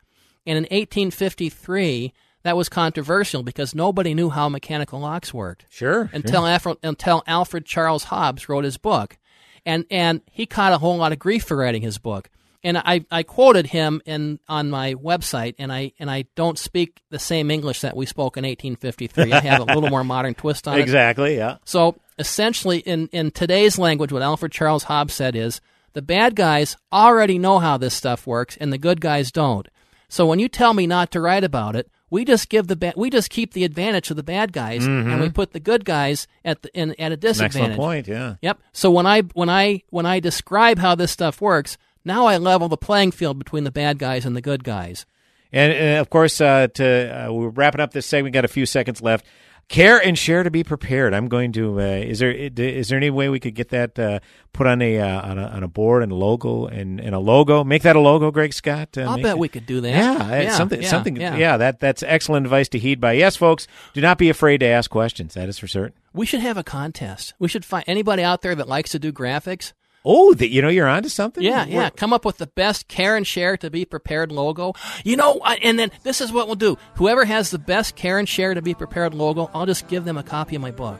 [0.46, 2.14] And in 1853,
[2.44, 5.66] that was controversial because nobody knew how mechanical locks worked.
[5.70, 6.10] Sure.
[6.14, 9.18] Until Alfred, until Alfred Charles Hobbs wrote his book,
[9.66, 12.30] and and he caught a whole lot of grief for writing his book.
[12.64, 17.02] And I, I quoted him in on my website, and I and I don't speak
[17.10, 19.32] the same English that we spoke in 1853.
[19.32, 20.82] I have a little more modern twist on it.
[20.82, 21.38] Exactly.
[21.38, 21.58] Yeah.
[21.64, 25.62] So essentially, in, in today's language, what Alfred Charles Hobbs said is
[25.94, 29.68] the bad guys already know how this stuff works, and the good guys don't.
[30.10, 32.94] So when you tell me not to write about it, we just give the ba-
[32.98, 35.14] we just keep the advantage of the bad guys, Mhm.
[35.14, 37.56] and we put the good guys at the, in, at a disadvantage.
[37.56, 38.08] excellent point.
[38.10, 38.36] Yeah.
[38.42, 38.60] Yep.
[38.74, 41.78] So when I when I when I describe how this stuff works,
[42.10, 45.06] now I level the playing field between the bad guys and the good guys.
[45.54, 48.34] And, uh, of course, uh, to uh, we're wrapping up this segment.
[48.34, 49.26] Got a few seconds left.
[49.68, 51.14] Care and share to be prepared.
[51.14, 51.80] I'm going to.
[51.80, 54.20] Uh, is there is there any way we could get that uh,
[54.52, 57.20] put on a, uh, on a on a board and a logo and, and a
[57.20, 57.64] logo?
[57.64, 58.98] Make that a logo, Greg Scott.
[58.98, 59.90] Uh, I'll bet it- we could do that.
[59.90, 60.82] Yeah, Yeah, something.
[60.82, 61.16] yeah, something.
[61.18, 61.36] yeah.
[61.38, 61.58] Yeah.
[61.58, 63.12] that that's excellent advice to heed by.
[63.14, 65.36] Yes, folks, do not be afraid to ask questions.
[65.36, 65.94] That is for certain.
[66.14, 67.36] We should have a contest.
[67.38, 69.74] We should find anybody out there that likes to do graphics.
[70.06, 71.44] Oh, that you know you're onto something.
[71.44, 71.90] Yeah, We're- yeah.
[71.90, 74.74] Come up with the best care and share to be prepared logo.
[75.04, 76.78] You know, I- and then this is what we'll do.
[76.96, 80.18] Whoever has the best care and share to be prepared logo, I'll just give them
[80.18, 81.00] a copy of my book.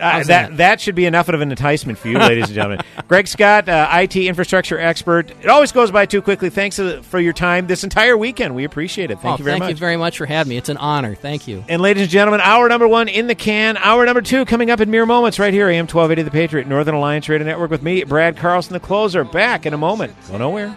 [0.00, 2.80] Uh, that that should be enough of an enticement for you, ladies and gentlemen.
[3.08, 5.30] Greg Scott, uh, IT infrastructure expert.
[5.42, 6.50] It always goes by too quickly.
[6.50, 8.54] Thanks uh, for your time this entire weekend.
[8.54, 9.20] We appreciate it.
[9.20, 9.66] Thank Oh, you very thank much.
[9.68, 10.56] Thank you very much for having me.
[10.56, 11.14] It's an honor.
[11.14, 11.64] Thank you.
[11.68, 13.76] and ladies and gentlemen, hour number one in the can.
[13.76, 15.68] Hour number two coming up in mere moments right here.
[15.68, 19.24] AM 1280 The Patriot, Northern Alliance Radio Network with me, Brad Carlson, the closer.
[19.24, 20.14] Back in a moment.
[20.28, 20.76] Go nowhere.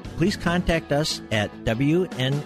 [0.21, 2.43] Please contact us at wnav-video.com.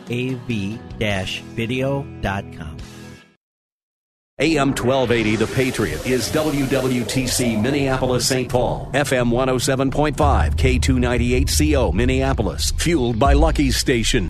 [4.40, 8.50] AM 1280 The Patriot is WWTC Minneapolis St.
[8.50, 14.30] Paul, FM 107.5, K298CO Minneapolis, fueled by Lucky's Station.